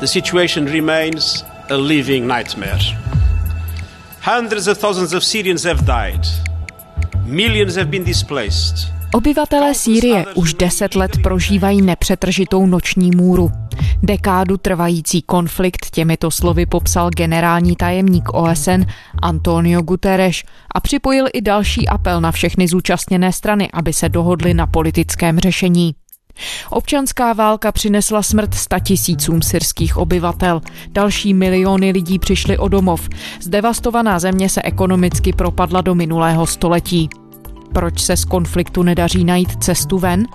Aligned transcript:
The 0.00 0.06
situation 0.06 0.64
remains 0.64 1.44
a 1.70 1.76
living 1.76 2.26
nightmare. 2.26 2.78
Hundreds 4.20 4.66
of 4.66 4.78
thousands 4.78 5.12
of 5.12 5.24
Syrians 5.24 5.64
have 5.64 5.84
died. 5.84 6.26
Millions 7.26 7.76
have 7.76 7.90
been 7.90 8.04
displaced. 8.04 8.92
Obyvatelé 9.14 9.74
Sýrie 9.74 10.26
už 10.34 10.54
deset 10.54 10.94
let 10.94 11.10
prožívají 11.22 11.82
nepřetržitou 11.82 12.66
noční 12.66 13.10
můru. 13.16 13.50
Dekádu 14.02 14.56
trvající 14.56 15.22
konflikt 15.22 15.90
těmito 15.90 16.30
slovy 16.30 16.66
popsal 16.66 17.10
generální 17.10 17.76
tajemník 17.76 18.28
OSN 18.34 18.82
Antonio 19.22 19.82
Guterres 19.82 20.42
a 20.74 20.80
připojil 20.80 21.26
i 21.32 21.40
další 21.40 21.88
apel 21.88 22.20
na 22.20 22.32
všechny 22.32 22.68
zúčastněné 22.68 23.32
strany, 23.32 23.70
aby 23.72 23.92
se 23.92 24.08
dohodly 24.08 24.54
na 24.54 24.66
politickém 24.66 25.38
řešení. 25.38 25.94
Občanská 26.70 27.32
válka 27.32 27.72
přinesla 27.72 28.22
smrt 28.22 28.54
statisícům 28.54 29.42
syrských 29.42 29.96
obyvatel. 29.96 30.60
Další 30.88 31.34
miliony 31.34 31.90
lidí 31.90 32.18
přišly 32.18 32.58
o 32.58 32.68
domov. 32.68 33.08
Zdevastovaná 33.40 34.18
země 34.18 34.48
se 34.48 34.62
ekonomicky 34.62 35.32
propadla 35.32 35.80
do 35.80 35.94
minulého 35.94 36.46
století. 36.46 37.08
Proč 37.72 38.00
se 38.00 38.16
z 38.16 38.24
konfliktu 38.24 38.82
nedaří 38.82 39.24
najít 39.24 39.64
cestu 39.64 39.98
ven? 39.98 40.26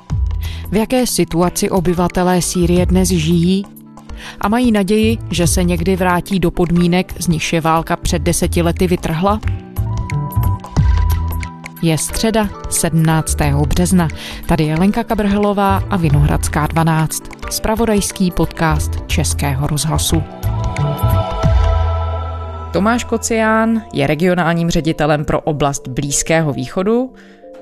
V 0.72 0.76
jaké 0.76 1.08
situaci 1.08 1.70
obyvatelé 1.70 2.42
Sýrie 2.42 2.86
dnes 2.86 3.10
žijí? 3.10 3.66
A 4.42 4.48
mají 4.48 4.72
naději, 4.72 5.18
že 5.32 5.48
se 5.48 5.64
někdy 5.64 5.96
vrátí 5.96 6.40
do 6.40 6.52
podmínek, 6.52 7.14
z 7.20 7.28
nichž 7.28 7.54
je 7.54 7.62
válka 7.62 7.96
před 7.96 8.22
deseti 8.22 8.62
lety 8.62 8.88
vytrhla? 8.88 9.40
Je 11.82 11.98
středa 11.98 12.50
17. 12.70 13.38
března. 13.68 14.08
Tady 14.48 14.64
je 14.64 14.76
Lenka 14.76 15.04
Kabrhelová 15.04 15.78
a 15.78 15.98
Vinohradská 15.98 16.68
12. 16.68 17.24
Spravodajský 17.50 18.32
podcast 18.32 18.92
Českého 19.08 19.68
rozhlasu. 19.68 20.24
Tomáš 22.74 23.04
Kocián 23.04 23.82
je 23.94 24.08
regionálním 24.08 24.70
ředitelem 24.70 25.26
pro 25.26 25.42
oblast 25.42 25.88
Blízkého 25.88 26.54
východu, 26.54 27.14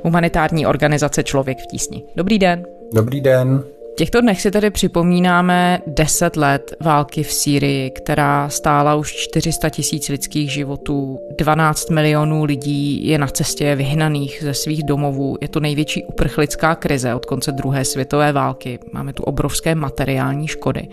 humanitární 0.03 0.65
organizace 0.65 1.23
Člověk 1.23 1.57
v 1.57 1.67
tísni. 1.67 2.03
Dobrý 2.15 2.39
den. 2.39 2.63
Dobrý 2.93 3.21
den. 3.21 3.63
Těchto 3.95 4.21
dnech 4.21 4.41
si 4.41 4.51
tedy 4.51 4.69
připomínáme 4.69 5.81
10 5.87 6.35
let 6.35 6.75
války 6.79 7.23
v 7.23 7.31
Sýrii, 7.31 7.89
která 7.89 8.49
stála 8.49 8.95
už 8.95 9.13
400 9.13 9.69
tisíc 9.69 10.09
lidských 10.09 10.51
životů. 10.51 11.19
12 11.37 11.89
milionů 11.89 12.43
lidí 12.43 13.07
je 13.07 13.17
na 13.17 13.27
cestě 13.27 13.75
vyhnaných 13.75 14.39
ze 14.41 14.53
svých 14.53 14.83
domovů. 14.83 15.37
Je 15.41 15.47
to 15.47 15.59
největší 15.59 16.03
uprchlická 16.03 16.75
krize 16.75 17.15
od 17.15 17.25
konce 17.25 17.51
druhé 17.51 17.85
světové 17.85 18.31
války. 18.31 18.79
Máme 18.91 19.13
tu 19.13 19.23
obrovské 19.23 19.75
materiální 19.75 20.47
škody. 20.47 20.87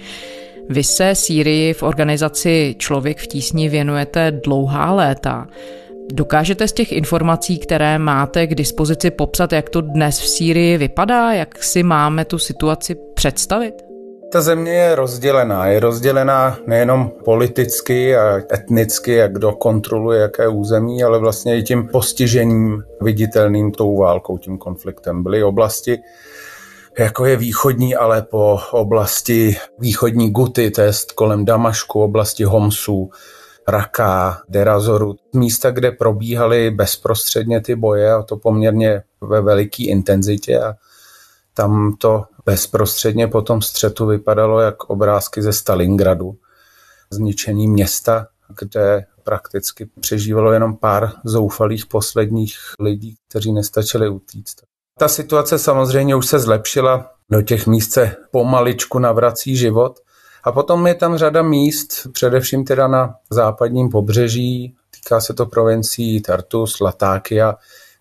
Vy 0.69 0.85
se 0.85 1.15
Sýrii 1.15 1.75
v 1.75 1.83
organizaci 1.83 2.75
Člověk 2.79 3.19
v 3.19 3.27
tísni 3.27 3.69
věnujete 3.69 4.31
dlouhá 4.45 4.93
léta. 4.93 5.49
Dokážete 6.11 6.69
z 6.69 6.73
těch 6.73 6.93
informací, 6.93 7.59
které 7.59 7.99
máte 7.99 8.47
k 8.47 8.55
dispozici, 8.55 9.11
popsat, 9.11 9.53
jak 9.53 9.71
to 9.71 9.81
dnes 9.81 10.21
v 10.21 10.29
Sýrii 10.29 10.79
vypadá? 10.79 11.33
Jak 11.33 11.63
si 11.63 11.83
máme 11.83 12.25
tu 12.25 12.39
situaci 12.39 12.97
představit? 13.15 13.75
Ta 14.33 14.41
země 14.41 14.73
je 14.73 14.95
rozdělená. 14.95 15.67
Je 15.67 15.81
rozdělená 15.81 16.59
nejenom 16.67 17.11
politicky 17.25 18.17
a 18.17 18.43
etnicky, 18.53 19.13
jak 19.13 19.33
kdo 19.33 19.53
kontroluje 19.53 20.21
jaké 20.21 20.49
území, 20.49 21.03
ale 21.03 21.19
vlastně 21.19 21.59
i 21.59 21.63
tím 21.63 21.89
postižením 21.89 22.83
viditelným 23.01 23.73
tou 23.73 23.97
válkou, 23.97 24.39
tím 24.39 24.59
konfliktem. 24.59 25.23
Byly 25.23 25.45
oblasti, 25.45 25.99
jako 26.99 27.27
je 27.27 27.37
východní 27.37 27.95
Alepo, 27.97 28.59
oblasti 28.71 29.57
východní 29.79 30.31
Guty, 30.31 30.71
to 30.71 30.81
je 30.81 30.93
kolem 31.15 31.45
Damašku, 31.45 32.03
oblasti 32.03 32.45
Homsu, 32.45 33.11
Raka, 33.69 34.43
Derazoru, 34.49 35.17
místa, 35.33 35.71
kde 35.71 35.91
probíhaly 35.91 36.71
bezprostředně 36.71 37.61
ty 37.61 37.75
boje 37.75 38.13
a 38.13 38.23
to 38.23 38.37
poměrně 38.37 39.03
ve 39.21 39.41
veliké 39.41 39.85
intenzitě 39.85 40.61
a 40.61 40.75
tam 41.55 41.97
to 41.99 42.25
bezprostředně 42.47 43.29
po 43.29 43.43
tom 43.43 43.63
střetu 43.63 44.07
vypadalo 44.07 44.61
jak 44.61 44.85
obrázky 44.85 45.43
ze 45.43 45.53
Stalingradu, 45.53 46.37
zničení 47.11 47.69
města, 47.69 48.27
kde 48.61 49.05
prakticky 49.25 49.89
přežívalo 50.01 50.53
jenom 50.53 50.77
pár 50.77 51.13
zoufalých 51.25 51.87
posledních 51.87 52.55
lidí, 52.81 53.17
kteří 53.29 53.53
nestačili 53.53 54.09
utíct. 54.09 54.57
Ta 54.99 55.09
situace 55.09 55.59
samozřejmě 55.59 56.17
už 56.17 56.27
se 56.27 56.39
zlepšila, 56.39 57.11
do 57.31 57.43
těch 57.43 57.67
míst 57.67 57.93
se 57.93 58.17
pomaličku 58.31 58.99
navrací 58.99 59.57
život 59.57 60.01
a 60.45 60.53
potom 60.53 60.87
je 60.87 60.95
tam 60.95 61.17
řada 61.17 61.43
míst, 61.43 62.07
především 62.13 62.65
teda 62.65 62.89
na 62.89 63.15
západním 63.31 63.89
pobřeží, 63.89 64.75
týká 64.91 65.21
se 65.21 65.35
to 65.35 65.47
provincií 65.47 66.21
Tartus, 66.23 66.81
Latákia, 66.81 67.55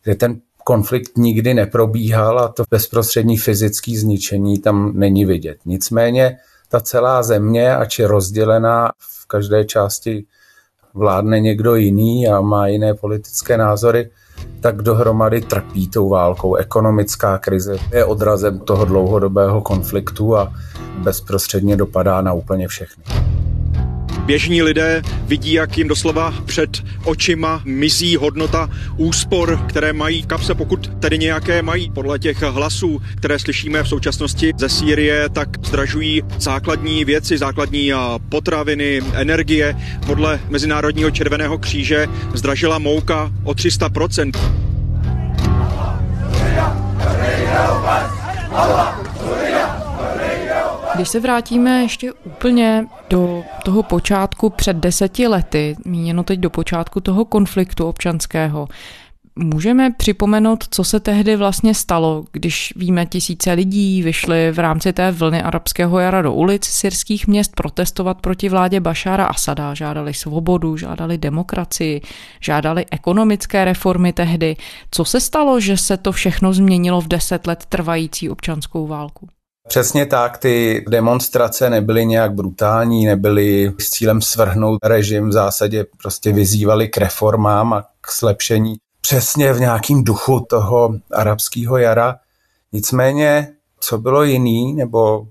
kde 0.04 0.16
ten 0.16 0.42
konflikt 0.64 1.18
nikdy 1.18 1.54
neprobíhal 1.54 2.40
a 2.40 2.48
to 2.48 2.64
bezprostřední 2.72 3.38
fyzické 3.38 3.98
zničení 3.98 4.60
tam 4.60 4.92
není 5.00 5.26
vidět. 5.26 5.58
Nicméně 5.66 6.38
ta 6.70 6.80
celá 6.80 7.24
země, 7.24 7.76
ač 7.76 8.00
je 8.00 8.08
rozdělená 8.08 8.92
v 9.00 9.28
každé 9.28 9.66
části 9.66 10.26
vládne 10.94 11.40
někdo 11.40 11.76
jiný 11.76 12.28
a 12.28 12.42
má 12.42 12.68
jiné 12.68 12.94
politické 12.94 13.58
názory, 13.58 14.10
tak 14.62 14.82
dohromady 14.82 15.42
trpí 15.42 15.90
tou 15.90 16.10
válkou. 16.10 16.56
Ekonomická 16.56 17.38
krize 17.38 17.78
je 17.92 18.06
odrazem 18.06 18.60
toho 18.60 18.86
dlouhodobého 18.86 19.62
konfliktu 19.62 20.38
a 20.38 20.54
bezprostředně 21.04 21.78
dopadá 21.78 22.22
na 22.22 22.34
úplně 22.34 22.68
všechny. 22.68 23.04
Běžní 24.26 24.62
lidé 24.62 25.02
vidí, 25.26 25.54
jak 25.54 25.78
jim 25.78 25.88
doslova 25.88 26.34
před 26.46 26.84
očima 27.04 27.62
mizí 27.66 28.16
hodnota 28.16 28.70
úspor, 28.98 29.66
které 29.70 29.94
mají 29.94 30.24
kapse, 30.24 30.56
pokud 30.56 30.92
tedy 31.00 31.18
nějaké 31.18 31.62
mají. 31.62 31.90
Podle 31.90 32.20
těch 32.20 32.42
hlasů, 32.42 33.02
které 33.18 33.40
slyšíme 33.40 33.84
v 33.84 33.88
současnosti 33.88 34.54
ze 34.58 34.70
Sýrie, 34.70 35.30
tak 35.30 35.50
zdražují 35.66 36.24
základní 36.38 37.06
věci, 37.06 37.38
základní 37.38 37.92
potraviny, 38.30 39.02
energie. 39.14 39.76
Podle 40.06 40.40
Mezinárodního 40.50 41.12
červeného 41.12 41.58
kříže 41.58 42.08
zdražila 42.34 42.80
mouka 42.80 43.32
o 43.44 43.52
300%. 43.52 44.32
Allah, 48.54 49.01
když 51.02 51.10
se 51.10 51.20
vrátíme 51.20 51.82
ještě 51.82 52.14
úplně 52.14 52.86
do 53.10 53.44
toho 53.66 53.84
počátku 53.84 54.50
před 54.50 54.78
deseti 54.78 55.28
lety, 55.28 55.76
míněno 55.86 56.24
teď 56.24 56.40
do 56.40 56.50
počátku 56.50 57.00
toho 57.00 57.26
konfliktu 57.26 57.88
občanského, 57.88 58.68
Můžeme 59.36 59.92
připomenout, 59.92 60.64
co 60.70 60.84
se 60.84 61.00
tehdy 61.00 61.36
vlastně 61.36 61.76
stalo, 61.76 62.26
když 62.32 62.74
víme, 62.76 63.06
tisíce 63.06 63.54
lidí 63.54 64.04
vyšly 64.04 64.52
v 64.52 64.60
rámci 64.60 64.94
té 64.94 65.12
vlny 65.12 65.44
arabského 65.44 66.00
jara 66.00 66.22
do 66.22 66.34
ulic 66.34 66.66
syrských 66.66 67.28
měst 67.28 67.56
protestovat 67.56 68.22
proti 68.22 68.50
vládě 68.50 68.80
Bašára 68.80 69.26
Asada, 69.26 69.74
žádali 69.74 70.14
svobodu, 70.14 70.78
žádali 70.78 71.18
demokracii, 71.18 72.02
žádali 72.40 72.86
ekonomické 72.92 73.66
reformy 73.66 74.14
tehdy. 74.14 74.56
Co 74.92 75.06
se 75.06 75.20
stalo, 75.20 75.60
že 75.60 75.78
se 75.78 75.98
to 75.98 76.12
všechno 76.12 76.54
změnilo 76.54 77.02
v 77.02 77.08
deset 77.08 77.48
let 77.48 77.66
trvající 77.70 78.30
občanskou 78.30 78.88
válku? 78.88 79.28
Přesně 79.68 80.06
tak, 80.06 80.38
ty 80.38 80.86
demonstrace 80.90 81.70
nebyly 81.70 82.06
nějak 82.06 82.34
brutální, 82.34 83.06
nebyly 83.06 83.74
s 83.80 83.90
cílem 83.90 84.22
svrhnout 84.22 84.80
režim, 84.84 85.30
v 85.30 85.32
zásadě 85.32 85.86
prostě 85.98 86.32
vyzývali 86.32 86.88
k 86.90 86.98
reformám 86.98 87.74
a 87.74 87.82
k 88.02 88.12
zlepšení 88.20 88.76
přesně 89.02 89.54
v 89.54 89.60
nějakým 89.60 90.04
duchu 90.04 90.46
toho 90.50 90.94
arabského 91.12 91.78
jara. 91.78 92.16
Nicméně, 92.72 93.54
co 93.80 93.98
bylo 93.98 94.24
jiný, 94.24 94.74
nebo 94.74 95.28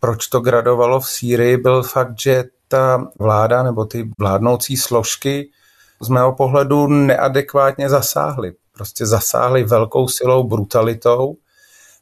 proč 0.00 0.26
to 0.26 0.40
gradovalo 0.40 1.00
v 1.00 1.08
Sýrii, 1.08 1.56
byl 1.56 1.82
fakt, 1.82 2.20
že 2.20 2.44
ta 2.68 3.08
vláda 3.18 3.62
nebo 3.62 3.84
ty 3.84 4.10
vládnoucí 4.18 4.76
složky 4.76 5.50
z 6.00 6.08
mého 6.08 6.32
pohledu 6.32 6.86
neadekvátně 6.86 7.88
zasáhly. 7.88 8.52
Prostě 8.72 9.06
zasáhly 9.06 9.64
velkou 9.64 10.08
silou, 10.08 10.44
brutalitou 10.44 11.36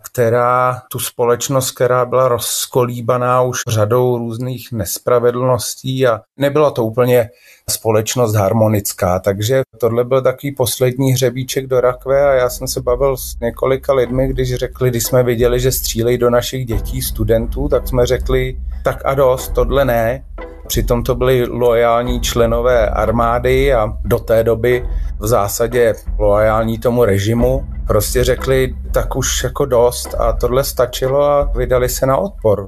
která 0.05 0.83
tu 0.91 0.99
společnost, 0.99 1.71
která 1.71 2.05
byla 2.05 2.29
rozkolíbaná 2.29 3.43
už 3.43 3.61
řadou 3.69 4.19
různých 4.19 4.73
nespravedlností 4.73 6.07
a 6.07 6.21
nebyla 6.37 6.71
to 6.71 6.85
úplně 6.85 7.31
společnost 7.71 8.35
harmonická, 8.35 9.19
takže 9.19 9.63
tohle 9.81 10.05
byl 10.05 10.23
takový 10.23 10.55
poslední 10.55 11.13
hřebíček 11.13 11.67
do 11.67 11.81
rakve 11.81 12.31
a 12.31 12.33
já 12.33 12.51
jsem 12.51 12.69
se 12.69 12.81
bavil 12.81 13.17
s 13.17 13.41
několika 13.41 13.93
lidmi, 13.95 14.29
když 14.29 14.55
řekli, 14.55 14.91
když 14.91 15.05
jsme 15.05 15.23
viděli, 15.23 15.61
že 15.61 15.73
střílejí 15.73 16.19
do 16.19 16.31
našich 16.31 16.67
dětí, 16.67 17.03
studentů, 17.03 17.69
tak 17.69 17.89
jsme 17.89 18.07
řekli, 18.07 18.57
tak 18.85 19.03
a 19.05 19.15
dost, 19.15 19.49
tohle 19.49 19.85
ne, 19.85 20.25
Přitom 20.67 21.03
to 21.03 21.15
byli 21.15 21.47
loajální 21.47 22.21
členové 22.21 22.89
armády 22.89 23.75
a 23.75 23.93
do 24.05 24.19
té 24.19 24.45
doby 24.45 24.89
v 25.19 25.27
zásadě 25.27 25.95
loajální 26.19 26.79
tomu 26.79 27.05
režimu. 27.05 27.67
Prostě 27.87 28.25
řekli, 28.25 28.75
tak 28.93 29.17
už 29.17 29.45
jako 29.45 29.65
dost 29.65 30.15
a 30.15 30.33
tohle 30.33 30.65
stačilo 30.65 31.25
a 31.25 31.45
vydali 31.45 31.89
se 31.89 32.07
na 32.07 32.17
odpor. 32.17 32.67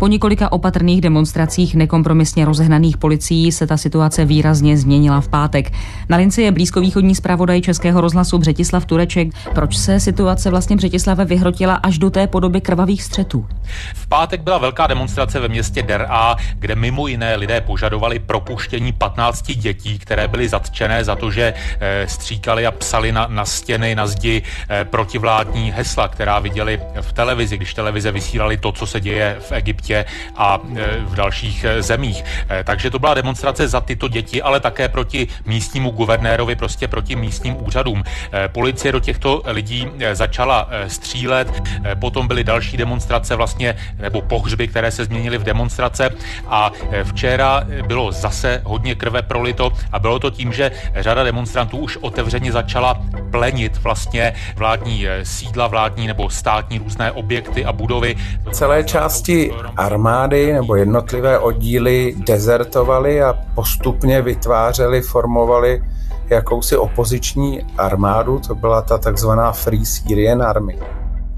Po 0.00 0.06
několika 0.06 0.52
opatrných 0.52 1.00
demonstracích 1.00 1.74
nekompromisně 1.74 2.44
rozehnaných 2.44 2.96
policií 2.96 3.52
se 3.52 3.66
ta 3.66 3.76
situace 3.76 4.24
výrazně 4.24 4.76
změnila 4.76 5.20
v 5.20 5.28
pátek. 5.28 5.72
Na 6.08 6.16
lince 6.16 6.42
je 6.42 6.52
blízkovýchodní 6.52 7.14
zpravodaj 7.14 7.60
Českého 7.60 8.00
rozhlasu 8.00 8.38
Břetislav 8.38 8.84
Tureček. 8.84 9.28
Proč 9.54 9.76
se 9.76 10.00
situace 10.00 10.50
vlastně 10.50 10.76
Břetislave 10.76 11.24
vyhrotila 11.24 11.74
až 11.74 11.98
do 11.98 12.10
té 12.10 12.26
podoby 12.26 12.60
krvavých 12.60 13.02
střetů? 13.02 13.46
V 13.94 14.06
pátek 14.06 14.40
byla 14.40 14.58
velká 14.58 14.86
demonstrace 14.86 15.40
ve 15.40 15.48
městě 15.48 15.82
Der'a, 15.82 16.36
kde 16.54 16.74
mimo 16.74 17.06
jiné 17.06 17.36
lidé 17.36 17.60
požadovali 17.60 18.18
propuštění 18.18 18.92
15 18.92 19.42
dětí, 19.42 19.98
které 19.98 20.28
byly 20.28 20.48
zatčené 20.48 21.04
za 21.04 21.16
to, 21.16 21.30
že 21.30 21.54
eh, 21.80 22.06
stříkali 22.08 22.66
a 22.66 22.70
psali 22.70 23.12
na, 23.12 23.26
na 23.26 23.44
stěny, 23.44 23.94
na 23.94 24.06
zdi 24.06 24.42
eh, 24.68 24.84
protivládní 24.84 25.70
hesla, 25.70 26.08
která 26.08 26.38
viděli 26.38 26.80
v 27.00 27.12
televizi, 27.12 27.56
když 27.56 27.74
televize 27.74 28.12
vysílali 28.12 28.56
to, 28.56 28.72
co 28.72 28.86
se 28.86 29.00
děje 29.00 29.36
v 29.40 29.52
Egyptě 29.52 29.89
a 30.36 30.58
eh, 30.76 30.82
v 31.00 31.14
dalších 31.14 31.66
zemích. 31.80 32.24
Takže 32.64 32.90
to 32.90 32.98
byla 32.98 33.14
demonstrace 33.14 33.68
za 33.68 33.80
tyto 33.80 34.08
děti, 34.08 34.42
ale 34.42 34.60
také 34.60 34.88
proti 34.88 35.28
místnímu 35.46 35.90
guvernérovi, 35.90 36.56
prostě 36.56 36.88
proti 36.88 37.16
místním 37.16 37.66
úřadům. 37.66 38.04
Policie 38.52 38.92
do 38.92 39.00
těchto 39.00 39.42
lidí 39.46 39.86
začala 40.12 40.68
střílet, 40.86 41.62
potom 41.94 42.28
byly 42.28 42.44
další 42.44 42.76
demonstrace 42.76 43.36
vlastně, 43.36 43.76
nebo 43.98 44.22
pohřby, 44.22 44.68
které 44.68 44.90
se 44.90 45.04
změnily 45.04 45.38
v 45.38 45.42
demonstrace 45.44 46.10
a 46.46 46.72
včera 47.04 47.64
bylo 47.86 48.12
zase 48.12 48.62
hodně 48.64 48.94
krve 48.94 49.22
prolito 49.22 49.72
a 49.92 49.98
bylo 49.98 50.18
to 50.18 50.30
tím, 50.30 50.52
že 50.52 50.70
řada 50.96 51.24
demonstrantů 51.24 51.78
už 51.78 51.96
otevřeně 51.96 52.52
začala 52.52 53.02
plenit 53.30 53.76
vlastně 53.76 54.34
vládní 54.56 55.06
sídla, 55.22 55.66
vládní 55.66 56.06
nebo 56.06 56.30
státní 56.30 56.78
různé 56.78 57.12
objekty 57.12 57.64
a 57.64 57.72
budovy. 57.72 58.16
Celé 58.52 58.84
části 58.84 59.50
armády 59.80 60.52
nebo 60.52 60.76
jednotlivé 60.76 61.38
oddíly 61.38 62.14
dezertovaly 62.26 63.22
a 63.22 63.34
postupně 63.54 64.22
vytvářely, 64.22 65.00
formovaly 65.02 65.82
jakousi 66.28 66.76
opoziční 66.76 67.60
armádu, 67.78 68.38
to 68.46 68.54
byla 68.54 68.82
ta 68.82 68.98
takzvaná 68.98 69.52
Free 69.52 69.86
Syrian 69.86 70.42
Army. 70.42 70.78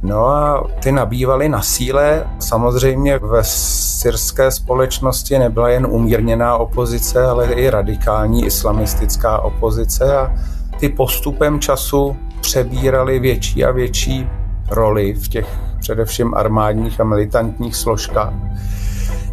No 0.02 0.26
a 0.26 0.66
ty 0.82 0.92
nabývaly 0.92 1.48
na 1.48 1.62
síle. 1.62 2.26
Samozřejmě 2.38 3.18
ve 3.18 3.44
syrské 3.44 4.50
společnosti 4.50 5.38
nebyla 5.38 5.68
jen 5.68 5.86
umírněná 5.86 6.56
opozice, 6.56 7.24
ale 7.24 7.52
i 7.52 7.70
radikální 7.70 8.46
islamistická 8.46 9.38
opozice 9.38 10.16
a 10.16 10.34
ty 10.80 10.88
postupem 10.88 11.60
času 11.60 12.16
přebíraly 12.40 13.18
větší 13.18 13.64
a 13.64 13.70
větší 13.70 14.28
roli 14.72 15.12
v 15.12 15.28
těch 15.28 15.46
především 15.80 16.34
armádních 16.34 17.00
a 17.00 17.04
militantních 17.04 17.76
složkách. 17.76 18.32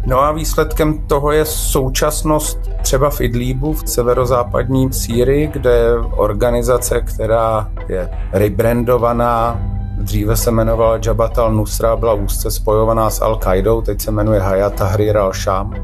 No 0.06 0.20
a 0.20 0.32
výsledkem 0.32 0.98
toho 0.98 1.32
je 1.32 1.44
současnost 1.44 2.58
třeba 2.82 3.10
v 3.10 3.20
Idlíbu, 3.20 3.72
v 3.72 3.88
severozápadní 3.88 4.92
Sýrii, 4.92 5.46
kde 5.46 5.92
organizace, 6.16 7.00
která 7.00 7.70
je 7.88 8.10
rebrandovaná, 8.32 9.60
Dříve 10.00 10.36
se 10.36 10.50
jmenovala 10.50 10.98
Jabhat 11.06 11.38
al-Nusra, 11.38 11.96
byla 11.96 12.14
úzce 12.14 12.50
spojovaná 12.50 13.10
s 13.10 13.20
Al-Qaidou, 13.20 13.82
teď 13.82 14.00
se 14.00 14.10
jmenuje 14.10 14.40
Hayat 14.40 14.74
Tahrir 14.74 15.16
al-Sham 15.16 15.74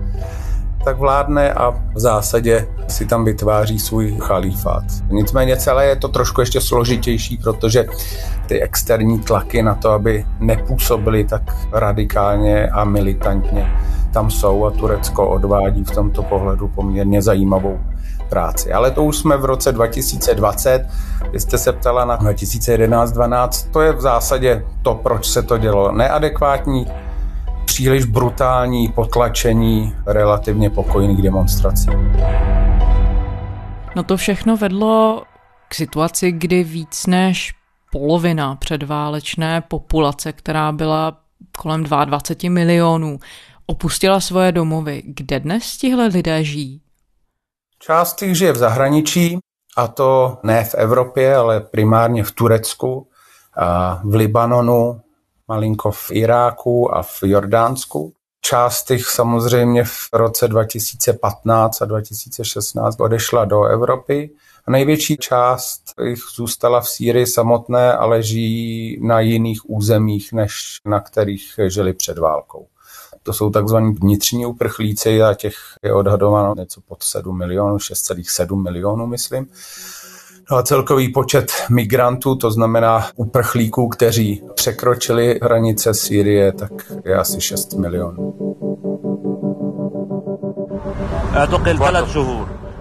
tak 0.86 0.98
vládne 0.98 1.52
a 1.52 1.70
v 1.70 1.98
zásadě 1.98 2.68
si 2.88 3.06
tam 3.06 3.24
vytváří 3.24 3.78
svůj 3.78 4.16
chalífát. 4.20 4.84
Nicméně 5.10 5.56
celé 5.56 5.86
je 5.86 5.96
to 5.96 6.08
trošku 6.08 6.40
ještě 6.40 6.60
složitější, 6.60 7.36
protože 7.36 7.86
ty 8.46 8.62
externí 8.62 9.18
tlaky 9.18 9.62
na 9.62 9.74
to, 9.74 9.90
aby 9.90 10.26
nepůsobily 10.40 11.24
tak 11.24 11.42
radikálně 11.72 12.68
a 12.68 12.84
militantně, 12.84 13.72
tam 14.12 14.30
jsou 14.30 14.64
a 14.64 14.70
Turecko 14.70 15.28
odvádí 15.28 15.84
v 15.84 15.90
tomto 15.90 16.22
pohledu 16.22 16.68
poměrně 16.68 17.22
zajímavou 17.22 17.80
práci. 18.28 18.72
Ale 18.72 18.90
to 18.90 19.04
už 19.04 19.16
jsme 19.16 19.36
v 19.36 19.44
roce 19.44 19.72
2020, 19.72 20.86
vy 21.32 21.40
jste 21.40 21.58
se 21.58 21.72
ptala 21.72 22.04
na 22.04 22.18
2011-12, 22.18 23.70
to 23.70 23.80
je 23.80 23.92
v 23.92 24.00
zásadě 24.00 24.64
to, 24.82 24.94
proč 24.94 25.26
se 25.26 25.42
to 25.42 25.58
dělo. 25.58 25.92
Neadekvátní, 25.92 26.86
příliš 27.66 28.04
brutální 28.04 28.88
potlačení 28.88 29.94
relativně 30.06 30.70
pokojných 30.70 31.22
demonstrací. 31.22 31.90
No 33.96 34.02
to 34.02 34.16
všechno 34.16 34.56
vedlo 34.56 35.22
k 35.68 35.74
situaci, 35.74 36.32
kdy 36.32 36.64
víc 36.64 37.06
než 37.06 37.54
polovina 37.92 38.56
předválečné 38.56 39.60
populace, 39.60 40.32
která 40.32 40.72
byla 40.72 41.16
kolem 41.58 41.84
22 41.84 42.50
milionů, 42.50 43.18
opustila 43.66 44.20
svoje 44.20 44.52
domovy. 44.52 45.02
Kde 45.06 45.40
dnes 45.40 45.76
tihle 45.76 46.06
lidé 46.06 46.44
žijí? 46.44 46.80
Část 47.78 48.16
těch 48.16 48.38
žije 48.38 48.52
v 48.52 48.56
zahraničí, 48.56 49.38
a 49.76 49.88
to 49.88 50.38
ne 50.42 50.64
v 50.64 50.74
Evropě, 50.74 51.36
ale 51.36 51.60
primárně 51.60 52.24
v 52.24 52.32
Turecku, 52.32 53.08
a 53.56 54.00
v 54.04 54.14
Libanonu, 54.14 55.00
malinko 55.48 55.90
v 55.90 56.10
Iráku 56.12 56.94
a 56.94 57.02
v 57.02 57.22
Jordánsku. 57.22 58.12
Část 58.40 58.84
těch 58.84 59.06
samozřejmě 59.06 59.84
v 59.84 60.08
roce 60.12 60.48
2015 60.48 61.82
a 61.82 61.84
2016 61.84 63.00
odešla 63.00 63.44
do 63.44 63.64
Evropy. 63.64 64.30
A 64.66 64.70
největší 64.70 65.16
část 65.16 65.82
jich 66.02 66.22
zůstala 66.34 66.80
v 66.80 66.88
Sýrii 66.88 67.26
samotné, 67.26 67.92
ale 67.92 68.22
žijí 68.22 68.98
na 69.06 69.20
jiných 69.20 69.70
územích, 69.70 70.32
než 70.32 70.80
na 70.84 71.00
kterých 71.00 71.54
žili 71.68 71.92
před 71.92 72.18
válkou. 72.18 72.66
To 73.22 73.32
jsou 73.32 73.50
takzvaní 73.50 73.94
vnitřní 73.94 74.46
uprchlíci 74.46 75.22
a 75.22 75.34
těch 75.34 75.54
je 75.82 75.92
odhadováno 75.92 76.54
něco 76.54 76.80
pod 76.80 77.02
7 77.02 77.38
milionů, 77.38 77.76
6,7 77.76 78.62
milionů, 78.62 79.06
myslím. 79.06 79.46
No 80.50 80.62
celkový 80.62 81.12
počet 81.12 81.52
migrantů, 81.70 82.36
to 82.36 82.50
znamená 82.50 83.06
uprchlíků, 83.16 83.88
kteří 83.88 84.42
překročili 84.54 85.38
hranice 85.42 85.94
Sýrie, 85.94 86.52
tak 86.52 86.72
je 87.04 87.16
asi 87.16 87.40
6 87.40 87.74
milionů. 87.74 88.34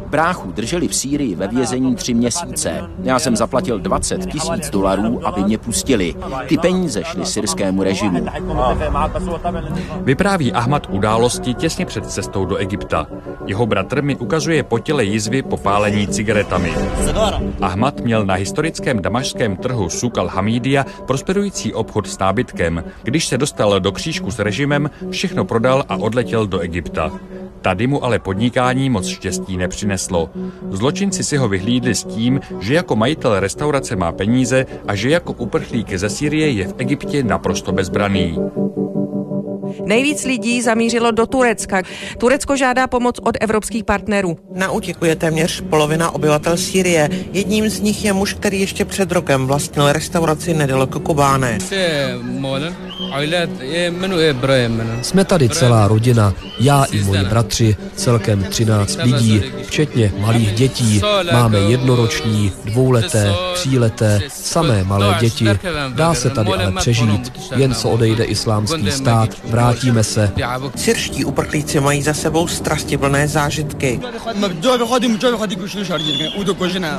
Bráchu 0.05 0.51
drželi 0.51 0.87
v 0.87 0.95
Sýrii 0.95 1.35
ve 1.35 1.47
vězení 1.47 1.95
tři 1.95 2.13
měsíce. 2.13 2.81
Já 3.03 3.19
jsem 3.19 3.35
zaplatil 3.35 3.79
20 3.79 4.25
tisíc 4.25 4.69
dolarů, 4.69 5.27
aby 5.27 5.43
mě 5.43 5.57
pustili. 5.57 6.15
Ty 6.47 6.57
peníze 6.57 7.03
šly 7.03 7.25
syrskému 7.25 7.83
režimu. 7.83 8.25
Vypráví 10.01 10.53
Ahmad 10.53 10.87
události 10.89 11.53
těsně 11.53 11.85
před 11.85 12.05
cestou 12.11 12.45
do 12.45 12.55
Egypta. 12.55 13.07
Jeho 13.45 13.65
bratr 13.65 14.01
mi 14.01 14.15
ukazuje 14.15 14.63
po 14.63 14.79
těle 14.79 15.03
jizvy 15.03 15.41
popálení 15.41 16.07
cigaretami. 16.07 16.73
Ahmad 17.61 17.99
měl 17.99 18.25
na 18.25 18.33
historickém 18.33 19.01
damašském 19.01 19.57
trhu 19.57 19.89
Sukal 19.89 20.27
Hamidia 20.27 20.85
prosperující 21.05 21.73
obchod 21.73 22.07
s 22.07 22.19
nábytkem. 22.19 22.83
Když 23.03 23.27
se 23.27 23.37
dostal 23.37 23.79
do 23.79 23.91
křížku 23.91 24.31
s 24.31 24.39
režimem, 24.39 24.89
všechno 25.09 25.45
prodal 25.45 25.83
a 25.89 25.95
odletěl 25.95 26.47
do 26.47 26.59
Egypta. 26.59 27.11
Tady 27.65 27.87
mu 27.87 28.03
ale 28.03 28.19
podnikání 28.19 28.89
moc 28.89 29.07
štěstí 29.07 29.57
nepřineslo. 29.57 30.29
Zločinci 30.69 31.23
si 31.23 31.37
ho 31.37 31.49
vyhlídli 31.49 31.95
s 31.95 32.03
tím, 32.03 32.39
že 32.59 32.73
jako 32.73 32.95
majitel 32.95 33.39
restaurace 33.39 33.95
má 33.95 34.11
peníze 34.11 34.65
a 34.87 34.95
že 34.95 35.09
jako 35.09 35.33
uprchlík 35.33 35.93
ze 35.93 36.09
Sýrie 36.09 36.49
je 36.49 36.67
v 36.67 36.73
Egyptě 36.77 37.23
naprosto 37.23 37.71
bezbraný. 37.71 38.37
Nejvíc 39.85 40.25
lidí 40.25 40.61
zamířilo 40.61 41.11
do 41.11 41.25
Turecka. 41.25 41.81
Turecko 42.17 42.57
žádá 42.57 42.87
pomoc 42.87 43.19
od 43.23 43.37
evropských 43.41 43.83
partnerů. 43.83 44.37
Na 44.53 44.71
útěku 44.71 45.05
je 45.05 45.15
téměř 45.15 45.61
polovina 45.61 46.11
obyvatel 46.11 46.57
Sýrie. 46.57 47.09
Jedním 47.33 47.69
z 47.69 47.81
nich 47.81 48.05
je 48.05 48.13
muž, 48.13 48.33
který 48.33 48.61
ještě 48.61 48.85
před 48.85 49.11
rokem 49.11 49.47
vlastnil 49.47 49.93
restauraci 49.93 50.53
nedaleko 50.53 50.99
Kobáne. 50.99 51.57
Jsme 55.01 55.25
tady 55.25 55.49
celá 55.49 55.87
rodina, 55.87 56.33
já 56.59 56.83
i 56.83 57.03
moji 57.03 57.25
bratři, 57.25 57.75
celkem 57.95 58.43
13 58.43 58.99
lidí, 59.03 59.43
včetně 59.65 60.13
malých 60.19 60.53
dětí. 60.53 61.01
Máme 61.33 61.59
jednoroční, 61.59 62.51
dvouleté, 62.65 63.33
tříleté, 63.53 64.21
samé 64.29 64.83
malé 64.83 65.17
děti. 65.19 65.47
Dá 65.89 66.13
se 66.13 66.29
tady 66.29 66.49
ale 66.49 66.71
přežít, 66.71 67.33
jen 67.55 67.75
co 67.75 67.89
odejde 67.89 68.23
islámský 68.23 68.91
stát, 68.91 69.29
vrátíme 69.45 70.03
se. 70.03 70.31
Syrští 70.75 71.25
uprchlíci 71.25 71.79
mají 71.79 72.01
za 72.03 72.13
sebou 72.13 72.47
strastiplné 72.47 73.27
zážitky. 73.27 73.99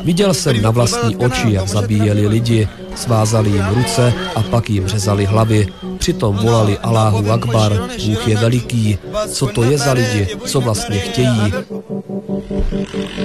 Viděl 0.05 0.35
jsem 0.35 0.63
na 0.63 0.71
vlastní 0.71 1.17
oči, 1.17 1.53
jak 1.53 1.69
zabíjeli 1.69 2.27
lidi, 2.27 2.69
svázali 2.97 3.51
jim 3.51 3.67
ruce 3.69 4.15
a 4.35 4.43
pak 4.43 4.71
jim 4.71 4.87
řezali 4.87 5.25
hlavy. 5.25 5.67
Přitom 5.99 6.37
volali 6.37 6.79
Aláhu 6.79 7.31
Akbar, 7.31 7.73
Bůh 8.07 8.29
je 8.29 8.37
veliký. 8.37 8.99
Co 9.29 9.47
to 9.47 9.65
je 9.65 9.79
za 9.79 9.93
lidi, 9.93 10.29
co 10.47 10.61
vlastně 10.61 10.99
chtějí? 10.99 11.53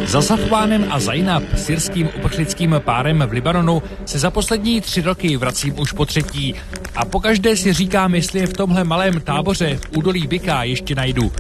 Za 0.08 0.22
Safvánem 0.22 0.86
a 0.90 1.00
Zainab, 1.00 1.44
syrským 1.56 2.10
uprchlickým 2.18 2.76
párem 2.80 3.24
v 3.28 3.32
Libanonu, 3.32 3.84
se 4.06 4.20
za 4.20 4.32
poslední 4.32 4.82
tři 4.82 5.02
roky 5.02 5.38
vracím 5.38 5.80
už 5.80 5.92
po 5.92 6.06
třetí. 6.06 6.56
A 6.96 7.06
pokaždé 7.06 7.56
si 7.56 7.74
říkám, 7.74 8.16
jestli 8.16 8.40
je 8.40 8.48
v 8.48 8.54
tomhle 8.54 8.84
malém 8.84 9.22
táboře 9.22 9.78
v 9.78 9.98
údolí 9.98 10.28
Byka 10.28 10.64
ještě 10.64 10.96
najdu. 10.96 11.32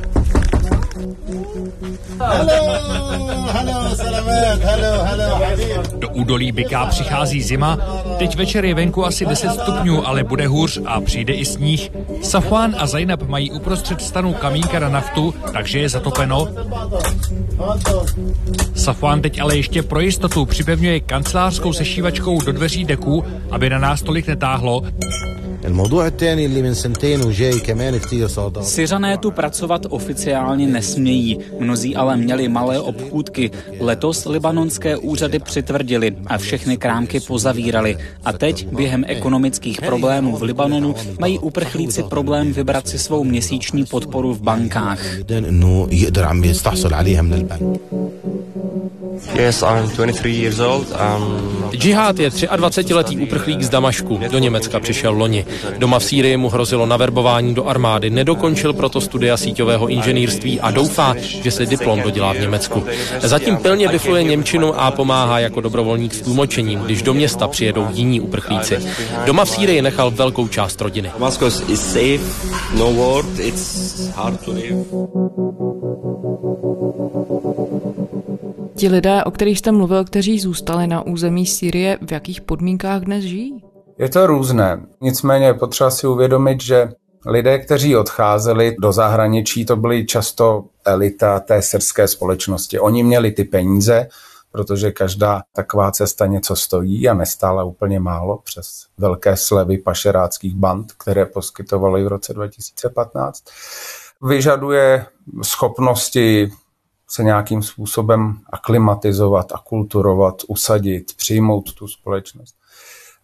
Do 6.00 6.10
údolí 6.10 6.52
Byká 6.52 6.86
přichází 6.86 7.42
zima, 7.42 7.78
teď 8.18 8.36
večer 8.36 8.66
je 8.66 8.74
venku 8.74 9.06
asi 9.06 9.26
10 9.26 9.50
stupňů, 9.52 10.08
ale 10.08 10.24
bude 10.24 10.48
hůř 10.48 10.80
a 10.86 11.02
přijde 11.02 11.34
i 11.34 11.46
sníh. 11.46 11.92
Safwan 12.22 12.76
a 12.78 12.88
Zainab 12.88 13.22
mají 13.22 13.52
uprostřed 13.52 14.02
stanu 14.02 14.34
kamínka 14.34 14.80
na 14.80 14.90
naftu, 14.90 15.34
takže 15.54 15.80
je 15.80 15.90
zatopeno. 15.90 16.48
Safwan 18.76 19.22
teď 19.22 19.40
ale 19.40 19.58
ještě 19.58 19.84
pro 19.84 20.00
jistotu 20.00 20.46
připevňuje 20.46 21.00
kancelářskou 21.00 21.74
sešívačkou 21.74 22.42
do 22.42 22.52
dveří 22.52 22.86
deku, 22.86 23.24
aby 23.52 23.70
na 23.70 23.80
nás 23.80 24.02
tolik 24.02 24.28
netáhlo. 24.28 24.82
Syřané 28.64 29.18
tu 29.18 29.32
pracovat 29.32 29.86
oficiálně 29.90 30.68
nesmějí, 30.68 31.40
mnozí 31.60 31.96
ale 31.96 32.18
měli 32.18 32.48
malé 32.48 32.80
obchůdky. 32.80 33.52
Letos 33.80 34.26
libanonské 34.26 34.98
úřady 34.98 35.40
přitvrdili 35.40 36.16
a 36.28 36.38
všechny 36.38 36.78
krámky 36.78 37.20
pozavírali. 37.20 37.98
A 38.24 38.34
teď, 38.34 38.68
během 38.68 39.04
ekonomických 39.08 39.82
problémů 39.82 40.38
v 40.38 40.44
Libanonu, 40.44 40.96
mají 41.20 41.40
uprchlíci 41.40 42.04
problém 42.04 42.54
vybrat 42.54 42.88
si 42.88 43.00
svou 43.00 43.24
měsíční 43.24 43.86
podporu 43.86 44.34
v 44.34 44.42
bankách. 44.42 45.00
Yes, 49.36 49.64
I'm 49.64 49.90
23 49.90 50.32
years 50.32 50.60
old. 50.60 50.88
Um... 50.92 51.72
Džihad 51.72 52.20
je 52.20 52.30
23-letý 52.30 53.18
uprchlík 53.18 53.62
z 53.62 53.70
Damašku. 53.70 54.20
Do 54.32 54.40
Německa 54.40 54.80
přišel 54.80 55.14
loni. 55.14 55.46
Doma 55.78 56.00
v 56.00 56.04
Sýrii 56.04 56.38
mu 56.38 56.50
hrozilo 56.50 56.86
naverbování 56.86 57.56
do 57.56 57.68
armády. 57.68 58.10
Nedokončil 58.10 58.74
proto 58.74 59.02
studia 59.02 59.38
síťového 59.38 59.88
inženýrství 59.88 60.62
a 60.62 60.72
doufá, 60.72 61.16
že 61.20 61.52
se 61.52 61.66
diplom 61.66 62.02
dodělá 62.02 62.34
v 62.34 62.40
Německu. 62.40 62.84
Zatím 63.20 63.58
pilně 63.58 63.88
bifluje 63.88 64.24
Němčinu 64.24 64.82
a 64.82 64.92
pomáhá 64.92 65.40
jako 65.40 65.62
dobrovolník 65.62 66.14
s 66.14 66.22
tlumočením, 66.22 66.80
když 66.80 67.02
do 67.02 67.14
města 67.14 67.48
přijedou 67.48 67.88
jiní 67.92 68.22
uprchlíci. 68.22 68.78
Doma 69.26 69.46
v 69.46 69.50
Sýrii 69.50 69.82
nechal 69.82 70.12
velkou 70.12 70.48
část 70.48 70.82
rodiny. 70.82 71.12
No 71.20 71.32
Ti 78.82 78.90
lidé, 78.90 79.24
o 79.24 79.32
kterých 79.32 79.60
jste 79.60 79.72
mluvil, 79.72 80.06
kteří 80.06 80.40
zůstali 80.40 80.88
na 80.88 81.06
území 81.06 81.46
Sýrie, 81.46 81.98
v 82.08 82.12
jakých 82.12 82.42
podmínkách 82.42 83.02
dnes 83.02 83.24
žijí? 83.24 83.64
Je 83.98 84.10
to 84.10 84.28
různé. 84.28 84.86
Nicméně 85.02 85.46
je 85.46 85.54
potřeba 85.54 85.92
si 85.92 86.08
uvědomit, 86.08 86.62
že 86.62 86.90
lidé, 87.26 87.60
kteří 87.60 87.96
odcházeli 87.96 88.76
do 88.80 88.92
zahraničí, 88.92 89.66
to 89.66 89.76
byly 89.76 90.06
často 90.06 90.66
elita 90.86 91.40
té 91.40 91.62
syrské 91.62 92.08
společnosti. 92.08 92.80
Oni 92.80 93.04
měli 93.04 93.32
ty 93.32 93.44
peníze, 93.44 94.08
protože 94.52 94.92
každá 94.92 95.42
taková 95.56 95.92
cesta 95.92 96.26
něco 96.26 96.56
stojí 96.56 97.10
a 97.10 97.14
nestála 97.14 97.64
úplně 97.64 98.00
málo 98.00 98.38
přes 98.44 98.86
velké 98.98 99.38
slevy 99.38 99.78
pašeráckých 99.78 100.56
band, 100.56 100.92
které 100.92 101.26
poskytovaly 101.26 102.04
v 102.04 102.08
roce 102.08 102.34
2015. 102.34 103.44
Vyžaduje 104.22 105.06
schopnosti 105.42 106.52
se 107.12 107.24
nějakým 107.24 107.64
způsobem 107.64 108.38
aklimatizovat, 108.50 109.52
akulturovat, 109.52 110.36
usadit, 110.48 111.16
přijmout 111.18 111.74
tu 111.74 111.88
společnost. 111.88 112.56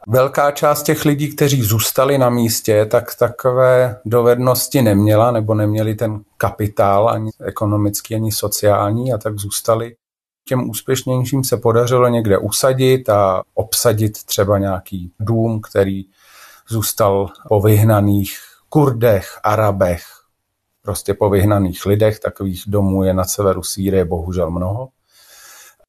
Velká 0.07 0.51
část 0.51 0.83
těch 0.83 1.05
lidí, 1.05 1.35
kteří 1.35 1.61
zůstali 1.61 2.17
na 2.17 2.29
místě, 2.29 2.85
tak 2.85 3.15
takové 3.15 3.99
dovednosti 4.05 4.81
neměla 4.81 5.31
nebo 5.31 5.53
neměli 5.53 5.95
ten 5.95 6.19
kapitál 6.37 7.09
ani 7.09 7.31
ekonomický, 7.45 8.15
ani 8.15 8.31
sociální 8.31 9.13
a 9.13 9.17
tak 9.17 9.37
zůstali. 9.37 9.95
Těm 10.47 10.69
úspěšnějším 10.69 11.43
se 11.43 11.57
podařilo 11.57 12.07
někde 12.07 12.37
usadit 12.37 13.09
a 13.09 13.43
obsadit 13.53 14.23
třeba 14.25 14.57
nějaký 14.57 15.11
dům, 15.19 15.61
který 15.61 16.05
zůstal 16.69 17.29
po 17.47 17.61
vyhnaných 17.61 18.39
Kurdech, 18.69 19.39
Arabech, 19.43 20.03
prostě 20.87 21.13
po 21.13 21.29
vyhnaných 21.29 21.85
lidech. 21.85 22.19
Takových 22.19 22.63
domů 22.67 23.03
je 23.03 23.13
na 23.13 23.23
severu 23.23 23.63
Sýrie 23.63 24.05
bohužel 24.05 24.51
mnoho. 24.51 24.89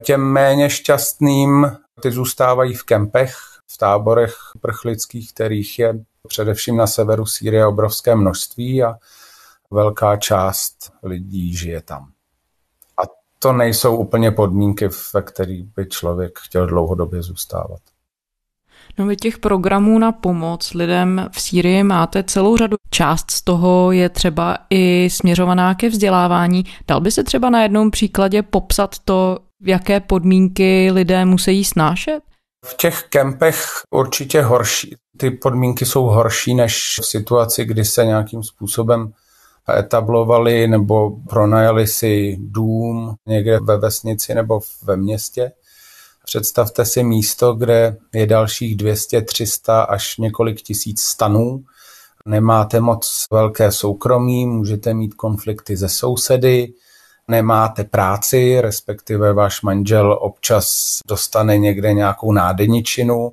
Těm 0.04 0.20
méně 0.20 0.70
šťastným 0.70 1.76
ty 2.02 2.10
zůstávají 2.10 2.74
v 2.74 2.82
kempech, 2.82 3.36
v 3.66 3.78
táborech 3.78 4.34
prchlických, 4.60 5.32
kterých 5.32 5.78
je 5.78 5.94
především 6.28 6.76
na 6.76 6.86
severu 6.86 7.26
Sýrie 7.26 7.66
obrovské 7.66 8.16
množství 8.16 8.82
a 8.82 8.94
velká 9.70 10.16
část 10.16 10.92
lidí 11.02 11.56
žije 11.56 11.82
tam. 11.82 12.10
A 12.96 13.02
to 13.38 13.52
nejsou 13.52 13.96
úplně 13.96 14.30
podmínky, 14.30 14.88
ve 15.14 15.22
kterých 15.22 15.64
by 15.64 15.86
člověk 15.86 16.38
chtěl 16.38 16.66
dlouhodobě 16.66 17.22
zůstávat. 17.22 17.80
No 18.98 19.06
vy 19.06 19.16
těch 19.16 19.38
programů 19.38 19.98
na 19.98 20.12
pomoc 20.12 20.74
lidem 20.74 21.28
v 21.32 21.40
Sýrii 21.40 21.82
máte 21.82 22.22
celou 22.22 22.56
řadu. 22.56 22.76
Část 22.90 23.30
z 23.30 23.42
toho 23.42 23.92
je 23.92 24.08
třeba 24.08 24.58
i 24.70 25.08
směřovaná 25.10 25.74
ke 25.74 25.88
vzdělávání. 25.88 26.64
Dal 26.88 27.00
by 27.00 27.10
se 27.10 27.24
třeba 27.24 27.50
na 27.50 27.62
jednom 27.62 27.90
příkladě 27.90 28.42
popsat 28.42 28.98
to, 29.04 29.38
v 29.60 29.68
jaké 29.68 30.00
podmínky 30.00 30.90
lidé 30.92 31.24
musí 31.24 31.64
snášet? 31.64 32.20
V 32.64 32.76
těch 32.76 33.02
kempech 33.02 33.64
určitě 33.90 34.42
horší. 34.42 34.96
Ty 35.16 35.30
podmínky 35.30 35.86
jsou 35.86 36.04
horší 36.04 36.54
než 36.54 37.00
v 37.02 37.06
situaci, 37.06 37.64
kdy 37.64 37.84
se 37.84 38.04
nějakým 38.04 38.42
způsobem 38.42 39.12
etablovali 39.78 40.68
nebo 40.68 41.10
pronajali 41.28 41.86
si 41.86 42.36
dům 42.40 43.14
někde 43.26 43.60
ve 43.60 43.78
vesnici 43.78 44.34
nebo 44.34 44.60
ve 44.84 44.96
městě. 44.96 45.52
Představte 46.28 46.84
si 46.84 47.04
místo, 47.04 47.54
kde 47.54 47.96
je 48.14 48.26
dalších 48.26 48.76
200, 48.76 49.22
300 49.22 49.82
až 49.82 50.16
několik 50.16 50.62
tisíc 50.62 51.02
stanů. 51.02 51.64
Nemáte 52.26 52.80
moc 52.80 53.24
velké 53.32 53.72
soukromí, 53.72 54.46
můžete 54.46 54.94
mít 54.94 55.14
konflikty 55.14 55.76
ze 55.76 55.88
sousedy, 55.88 56.72
nemáte 57.28 57.84
práci, 57.84 58.60
respektive 58.60 59.32
váš 59.32 59.62
manžel 59.62 60.18
občas 60.20 60.98
dostane 61.08 61.58
někde 61.58 61.92
nějakou 61.92 62.32
nádeničinu, 62.32 63.32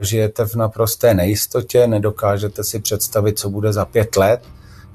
žijete 0.00 0.46
v 0.46 0.54
naprosté 0.54 1.14
nejistotě, 1.14 1.86
nedokážete 1.86 2.64
si 2.64 2.80
představit, 2.80 3.38
co 3.38 3.50
bude 3.50 3.72
za 3.72 3.84
pět 3.84 4.16
let. 4.16 4.40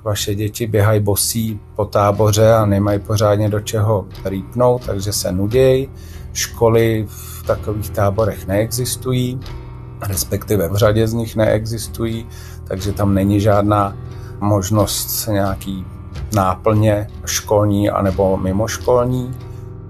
Vaše 0.04 0.36
děti 0.36 0.68
běhají 0.68 1.00
bosí 1.00 1.60
po 1.76 1.86
táboře 1.86 2.54
a 2.54 2.66
nemají 2.66 3.00
pořádně 3.00 3.50
do 3.50 3.60
čeho 3.60 4.08
rýpnout, 4.26 4.86
takže 4.86 5.14
se 5.14 5.32
nudějí. 5.32 5.90
Školy 6.36 7.06
v 7.10 7.44
takových 7.46 7.90
táborech 7.90 8.48
neexistují, 8.48 9.40
respektive 10.08 10.70
v 10.70 10.76
řadě 10.76 11.08
z 11.08 11.14
nich 11.14 11.36
neexistují, 11.36 12.28
takže 12.64 12.92
tam 12.92 13.14
není 13.14 13.40
žádná 13.40 13.98
možnost 14.40 15.28
nějaký 15.28 15.86
náplně 16.34 17.08
školní 17.26 17.90
anebo 17.90 18.38
mimoškolní. 18.38 19.36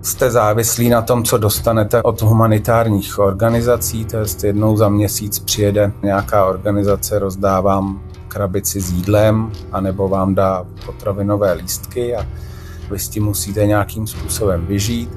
Jste 0.02 0.32
závislí 0.32 0.90
na 0.90 1.02
tom, 1.02 1.24
co 1.24 1.38
dostanete 1.38 2.04
od 2.04 2.22
humanitárních 2.22 3.20
organizací, 3.20 4.06
to 4.06 4.18
je 4.18 4.26
jednou 4.44 4.78
za 4.78 4.90
měsíc 4.90 5.40
přijede 5.40 5.92
nějaká 6.04 6.46
organizace, 6.46 7.20
rozdávám 7.20 8.02
krabici 8.28 8.82
s 8.82 8.92
jídlem, 8.92 9.52
anebo 9.72 10.08
vám 10.10 10.36
dá 10.36 10.66
potravinové 10.86 11.54
lístky 11.54 12.16
a 12.16 12.28
vy 12.92 13.00
s 13.00 13.10
tím 13.10 13.24
musíte 13.24 13.66
nějakým 13.66 14.08
způsobem 14.08 14.66
vyžít. 14.66 15.10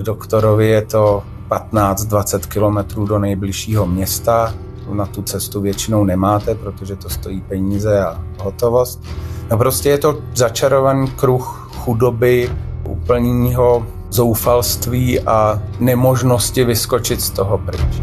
K 0.00 0.02
doktorovi 0.02 0.68
je 0.68 0.82
to 0.82 1.22
15-20 1.48 2.48
kilometrů 2.48 3.06
do 3.06 3.18
nejbližšího 3.18 3.86
města. 3.86 4.54
Na 4.92 5.06
tu 5.06 5.22
cestu 5.22 5.60
většinou 5.60 6.04
nemáte, 6.04 6.54
protože 6.54 6.96
to 6.96 7.08
stojí 7.08 7.40
peníze 7.40 8.00
a 8.00 8.24
hotovost. 8.38 9.04
No 9.50 9.58
prostě 9.58 9.88
je 9.88 9.98
to 9.98 10.18
začarovaný 10.34 11.10
kruh 11.10 11.70
chudoby, 11.76 12.50
úplného 12.88 13.86
zoufalství 14.10 15.20
a 15.20 15.62
nemožnosti 15.80 16.64
vyskočit 16.64 17.20
z 17.20 17.30
toho 17.30 17.58
pryč. 17.58 18.02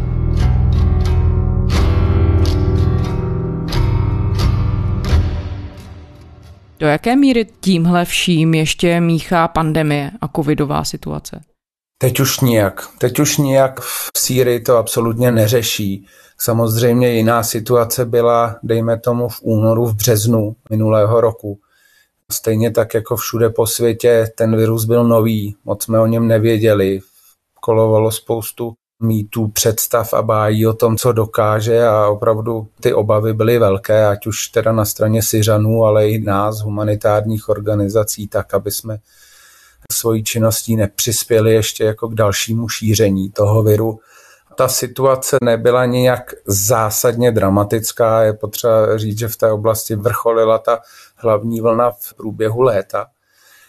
Do 6.80 6.86
jaké 6.86 7.16
míry 7.16 7.46
tímhle 7.60 8.04
vším 8.04 8.54
ještě 8.54 9.00
míchá 9.00 9.48
pandemie 9.48 10.10
a 10.20 10.28
covidová 10.28 10.84
situace? 10.84 11.40
Teď 12.00 12.20
už 12.20 12.40
nijak. 12.40 12.88
Teď 12.98 13.20
už 13.20 13.36
nijak 13.36 13.80
v 13.80 14.10
Sýrii 14.18 14.60
to 14.60 14.76
absolutně 14.76 15.32
neřeší. 15.32 16.06
Samozřejmě 16.40 17.12
jiná 17.12 17.42
situace 17.42 18.04
byla, 18.04 18.56
dejme 18.62 18.98
tomu, 18.98 19.28
v 19.28 19.38
únoru, 19.42 19.86
v 19.86 19.94
březnu 19.94 20.56
minulého 20.70 21.20
roku. 21.20 21.58
Stejně 22.32 22.70
tak 22.70 22.94
jako 22.94 23.16
všude 23.16 23.50
po 23.50 23.66
světě, 23.66 24.30
ten 24.36 24.56
virus 24.56 24.84
byl 24.84 25.04
nový, 25.04 25.56
moc 25.64 25.84
jsme 25.84 26.00
o 26.00 26.06
něm 26.06 26.28
nevěděli. 26.28 27.00
Kolovalo 27.60 28.12
spoustu 28.12 28.74
mýtů, 29.02 29.48
představ 29.48 30.14
a 30.14 30.22
bájí 30.22 30.66
o 30.66 30.72
tom, 30.72 30.96
co 30.96 31.12
dokáže 31.12 31.86
a 31.86 32.08
opravdu 32.08 32.68
ty 32.80 32.94
obavy 32.94 33.34
byly 33.34 33.58
velké, 33.58 34.06
ať 34.06 34.26
už 34.26 34.48
teda 34.48 34.72
na 34.72 34.84
straně 34.84 35.22
Syřanů, 35.22 35.84
ale 35.84 36.08
i 36.08 36.18
nás, 36.18 36.60
humanitárních 36.60 37.48
organizací, 37.48 38.28
tak, 38.28 38.54
aby 38.54 38.70
jsme 38.70 38.98
svojí 39.92 40.24
činností 40.24 40.76
nepřispěli 40.76 41.54
ještě 41.54 41.84
jako 41.84 42.08
k 42.08 42.14
dalšímu 42.14 42.68
šíření 42.68 43.30
toho 43.30 43.62
viru. 43.62 44.00
Ta 44.56 44.68
situace 44.68 45.36
nebyla 45.42 45.84
nijak 45.84 46.34
zásadně 46.46 47.32
dramatická. 47.32 48.22
Je 48.22 48.32
potřeba 48.32 48.98
říct, 48.98 49.18
že 49.18 49.28
v 49.28 49.36
té 49.36 49.52
oblasti 49.52 49.96
vrcholila 49.96 50.58
ta 50.58 50.80
hlavní 51.16 51.60
vlna 51.60 51.90
v 51.90 52.14
průběhu 52.14 52.62
léta. 52.62 53.06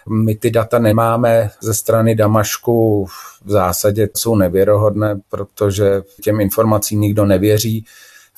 My 0.09 0.35
ty 0.35 0.51
data 0.51 0.79
nemáme 0.79 1.51
ze 1.61 1.73
strany 1.73 2.15
Damašku, 2.15 3.05
v 3.45 3.51
zásadě 3.51 4.09
jsou 4.17 4.35
nevěrohodné, 4.35 5.19
protože 5.29 6.01
těm 6.21 6.41
informacím 6.41 7.01
nikdo 7.01 7.25
nevěří. 7.25 7.85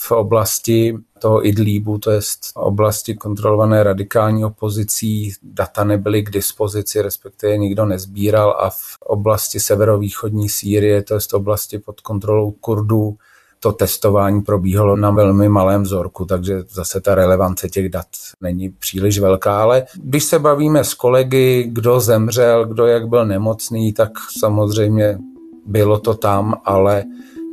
V 0.04 0.12
oblasti 0.12 0.98
toho 1.20 1.48
Idlíbu, 1.48 1.98
to 1.98 2.12
je 2.12 2.20
oblasti 2.56 3.16
kontrolované 3.16 3.84
radikální 3.84 4.46
opozicí, 4.46 5.34
data 5.44 5.84
nebyly 5.84 6.24
k 6.24 6.30
dispozici, 6.30 7.02
respektive 7.02 7.58
nikdo 7.58 7.86
nezbíral. 7.86 8.58
A 8.60 8.70
v 8.70 8.98
oblasti 9.00 9.60
severovýchodní 9.60 10.50
Sýrie, 10.50 11.04
to 11.04 11.14
je 11.14 11.20
oblasti 11.34 11.80
pod 11.80 12.02
kontrolou 12.02 12.52
Kurdů, 12.52 13.18
to 13.60 13.72
testování 13.72 14.42
probíhalo 14.42 14.96
na 14.96 15.12
velmi 15.12 15.50
malém 15.50 15.84
vzorku, 15.84 16.26
takže 16.26 16.64
zase 16.70 17.02
ta 17.02 17.16
relevance 17.16 17.70
těch 17.70 17.90
dat 17.90 18.08
není 18.42 18.70
příliš 18.70 19.20
velká, 19.20 19.62
ale 19.62 19.86
když 19.96 20.24
se 20.24 20.40
bavíme 20.40 20.84
s 20.84 20.94
kolegy, 20.94 21.70
kdo 21.72 22.00
zemřel, 22.00 22.66
kdo 22.66 22.86
jak 22.86 23.08
byl 23.08 23.26
nemocný, 23.26 23.94
tak 23.94 24.12
samozřejmě 24.40 25.18
bylo 25.66 26.00
to 26.00 26.14
tam, 26.14 26.62
ale 26.66 27.04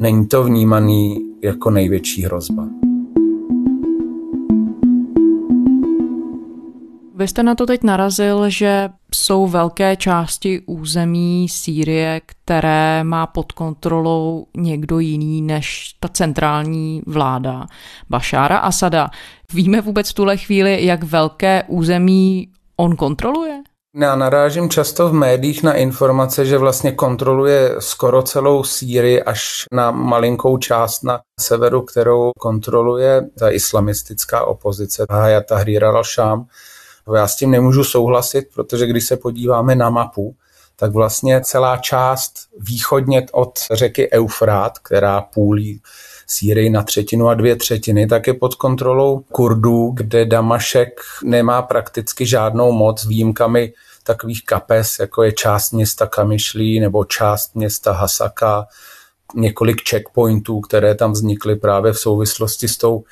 není 0.00 0.26
to 0.26 0.44
vnímaný 0.44 1.27
jako 1.42 1.70
největší 1.70 2.22
hrozba. 2.24 2.68
Vy 7.14 7.28
jste 7.28 7.42
na 7.42 7.54
to 7.54 7.66
teď 7.66 7.82
narazil, 7.82 8.50
že 8.50 8.88
jsou 9.14 9.46
velké 9.46 9.96
části 9.96 10.62
území 10.66 11.48
Sýrie, 11.48 12.20
které 12.26 13.04
má 13.04 13.26
pod 13.26 13.52
kontrolou 13.52 14.46
někdo 14.56 14.98
jiný 14.98 15.42
než 15.42 15.94
ta 16.00 16.08
centrální 16.08 17.02
vláda 17.06 17.66
Bašára 18.10 18.58
Asada. 18.58 19.10
Víme 19.54 19.80
vůbec 19.80 20.10
v 20.10 20.14
tuhle 20.14 20.36
chvíli, 20.36 20.84
jak 20.84 21.04
velké 21.04 21.64
území 21.68 22.48
on 22.76 22.96
kontroluje? 22.96 23.62
Já 23.94 24.16
narážím 24.16 24.70
často 24.70 25.08
v 25.08 25.12
médiích 25.12 25.62
na 25.62 25.74
informace, 25.74 26.46
že 26.46 26.58
vlastně 26.58 26.92
kontroluje 26.92 27.74
skoro 27.78 28.22
celou 28.22 28.64
Sýrii 28.64 29.22
až 29.22 29.64
na 29.72 29.90
malinkou 29.90 30.58
část 30.58 31.02
na 31.02 31.20
severu, 31.40 31.82
kterou 31.82 32.30
kontroluje 32.38 33.22
ta 33.38 33.50
islamistická 33.50 34.44
opozice 34.44 35.06
Hayat 35.10 35.46
Tahrir 35.46 35.82
al-Sham. 35.82 36.46
Já 37.14 37.28
s 37.28 37.36
tím 37.36 37.50
nemůžu 37.50 37.84
souhlasit, 37.84 38.48
protože 38.54 38.86
když 38.86 39.06
se 39.06 39.16
podíváme 39.16 39.74
na 39.74 39.90
mapu, 39.90 40.36
tak 40.76 40.92
vlastně 40.92 41.40
celá 41.40 41.76
část 41.76 42.32
východně 42.58 43.26
od 43.32 43.58
řeky 43.72 44.10
Eufrát, 44.10 44.78
která 44.78 45.20
půlí 45.20 45.80
Sýrii 46.30 46.70
na 46.70 46.82
třetinu 46.82 47.28
a 47.28 47.34
dvě 47.34 47.56
třetiny, 47.56 48.06
tak 48.06 48.26
je 48.26 48.34
pod 48.34 48.54
kontrolou 48.54 49.18
Kurdů, 49.32 49.90
kde 49.94 50.24
Damašek 50.24 51.00
nemá 51.24 51.62
prakticky 51.62 52.26
žádnou 52.26 52.72
moc 52.72 53.06
výjimkami 53.06 53.72
takových 54.04 54.44
kapes, 54.44 54.98
jako 54.98 55.22
je 55.22 55.32
část 55.32 55.72
města 55.72 56.06
Kamišlí 56.06 56.80
nebo 56.80 57.04
část 57.04 57.54
města 57.54 57.92
Hasaka, 57.92 58.66
několik 59.34 59.88
checkpointů, 59.88 60.60
které 60.60 60.94
tam 60.94 61.12
vznikly 61.12 61.56
právě 61.56 61.92
v 61.92 61.98
souvislosti 61.98 62.68
s 62.68 62.76
tou 62.76 63.04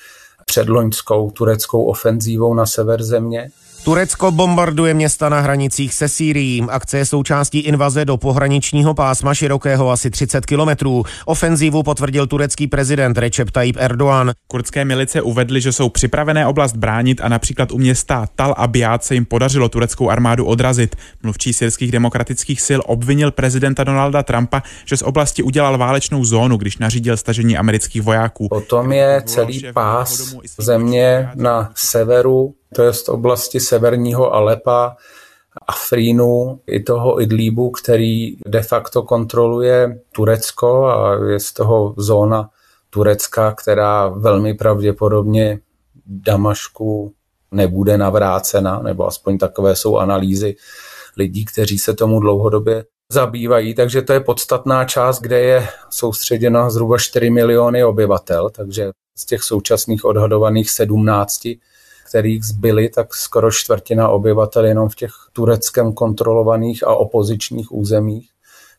předloňskou 0.45 1.31
tureckou 1.31 1.85
ofenzívou 1.85 2.55
na 2.55 2.67
sever 2.67 3.03
země. 3.03 3.51
Turecko 3.87 4.31
bombarduje 4.31 4.95
města 4.95 5.29
na 5.29 5.41
hranicích 5.41 5.95
se 5.95 6.09
Sýrií. 6.09 6.63
Akce 6.69 6.99
je 6.99 7.07
součástí 7.07 7.59
invaze 7.59 8.05
do 8.05 8.17
pohraničního 8.17 8.95
pásma 8.95 9.35
širokého 9.35 9.91
asi 9.91 10.11
30 10.11 10.47
kilometrů. 10.47 11.05
Ofenzívu 11.27 11.83
potvrdil 11.83 12.27
turecký 12.27 12.67
prezident 12.67 13.19
Recep 13.19 13.51
Tayyip 13.51 13.77
Erdogan. 13.79 14.33
Kurdské 14.49 14.85
milice 14.85 15.23
uvedly, 15.23 15.61
že 15.61 15.73
jsou 15.73 15.89
připravené 15.89 16.47
oblast 16.47 16.77
bránit 16.77 17.21
a 17.21 17.29
například 17.29 17.73
u 17.73 17.79
města 17.79 18.27
Tal 18.37 18.55
Abyad 18.57 19.05
se 19.05 19.15
jim 19.15 19.25
podařilo 19.25 19.69
tureckou 19.69 20.11
armádu 20.11 20.47
odrazit. 20.47 20.97
Mluvčí 21.23 21.53
syrských 21.53 21.93
demokratických 21.93 22.61
sil 22.69 22.81
obvinil 22.87 23.31
prezidenta 23.31 23.85
Donalda 23.85 24.23
Trumpa, 24.23 24.63
že 24.85 24.97
z 24.97 25.03
oblasti 25.03 25.43
udělal 25.43 25.79
válečnou 25.79 26.25
zónu, 26.25 26.57
když 26.57 26.79
nařídil 26.79 27.17
stažení 27.17 27.57
amerických 27.57 28.03
vojáků. 28.03 28.49
Potom 28.49 28.93
je 28.93 29.23
celý 29.27 29.67
pás 29.75 30.35
země 30.59 31.29
na 31.35 31.71
severu 31.75 32.55
to 32.77 32.83
je 32.83 32.93
z 32.93 33.09
oblasti 33.09 33.61
severního 33.61 34.35
Alepa, 34.35 34.97
Afrínu 35.69 36.61
i 36.67 36.83
toho 36.83 37.21
Idlíbu, 37.21 37.71
který 37.71 38.37
de 38.47 38.63
facto 38.63 39.03
kontroluje 39.03 40.01
Turecko 40.13 40.85
a 40.85 41.25
je 41.25 41.41
z 41.41 41.53
toho 41.53 41.95
zóna 41.97 42.51
Turecka, 42.91 43.53
která 43.53 44.09
velmi 44.09 44.55
pravděpodobně 44.55 45.61
Damašku 46.07 47.13
nebude 47.51 47.99
navrácena, 47.99 48.83
nebo 48.83 49.07
aspoň 49.07 49.39
takové 49.39 49.77
jsou 49.77 49.97
analýzy 49.97 50.57
lidí, 51.17 51.45
kteří 51.45 51.79
se 51.79 51.95
tomu 51.95 52.21
dlouhodobě 52.21 52.85
zabývají, 53.13 53.75
takže 53.75 54.03
to 54.03 54.13
je 54.13 54.21
podstatná 54.21 54.85
část, 54.85 55.21
kde 55.21 55.41
je 55.41 55.69
soustředěno 55.91 56.71
zhruba 56.71 56.99
4 56.99 57.31
miliony 57.31 57.85
obyvatel, 57.85 58.51
takže 58.51 58.91
z 59.19 59.25
těch 59.25 59.43
současných 59.43 60.05
odhadovaných 60.05 60.71
17 60.71 61.47
kterých 62.09 62.45
zbyly, 62.45 62.89
tak 62.89 63.15
skoro 63.15 63.51
čtvrtina 63.51 64.09
obyvatel 64.09 64.65
jenom 64.65 64.89
v 64.89 64.95
těch 64.95 65.11
tureckém 65.33 65.93
kontrolovaných 65.93 66.87
a 66.87 66.95
opozičních 66.95 67.73
územích. 67.73 68.31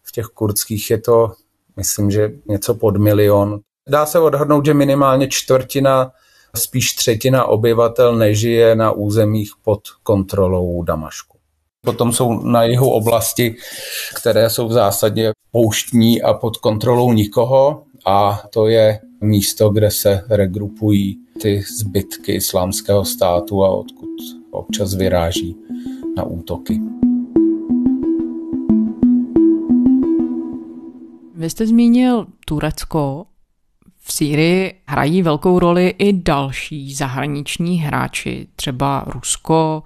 V 0.04 0.12
těch 0.12 0.26
kurdských 0.26 0.92
je 0.92 0.98
to, 0.98 1.32
myslím, 1.76 2.12
že 2.12 2.32
něco 2.46 2.74
pod 2.76 2.98
milion. 2.98 3.60
Dá 3.90 4.06
se 4.06 4.20
odhadnout, 4.20 4.66
že 4.66 4.74
minimálně 4.74 5.28
čtvrtina, 5.28 6.12
spíš 6.56 6.94
třetina 6.94 7.46
obyvatel 7.46 8.16
nežije 8.16 8.76
na 8.76 8.92
územích 8.92 9.52
pod 9.64 9.82
kontrolou 10.04 10.84
Damašku. 10.84 11.38
Potom 11.86 12.14
jsou 12.14 12.44
na 12.44 12.64
jihu 12.64 12.90
oblasti, 12.90 13.56
které 14.16 14.50
jsou 14.50 14.68
v 14.68 14.72
zásadě 14.72 15.32
pouštní 15.52 16.22
a 16.22 16.34
pod 16.34 16.58
kontrolou 16.58 17.14
nikoho 17.14 17.84
a 18.08 18.42
to 18.54 18.68
je 18.68 19.00
místo, 19.22 19.70
kde 19.70 19.92
se 19.92 20.26
regrupují 20.30 21.18
ty 21.42 21.64
zbytky 21.78 22.32
islámského 22.32 23.06
státu 23.06 23.64
a 23.64 23.70
odkud 23.70 24.10
občas 24.52 24.96
vyráží 24.96 25.56
na 26.18 26.24
útoky. 26.24 26.80
Vy 31.36 31.50
jste 31.50 31.68
zmínil 31.68 32.28
Turecko. 32.46 33.26
V 34.00 34.14
Sýrii 34.14 34.74
hrají 34.86 35.22
velkou 35.22 35.60
roli 35.60 35.96
i 35.98 36.14
další 36.14 36.94
zahraniční 36.94 37.78
hráči, 37.78 38.48
třeba 38.56 39.04
Rusko, 39.08 39.84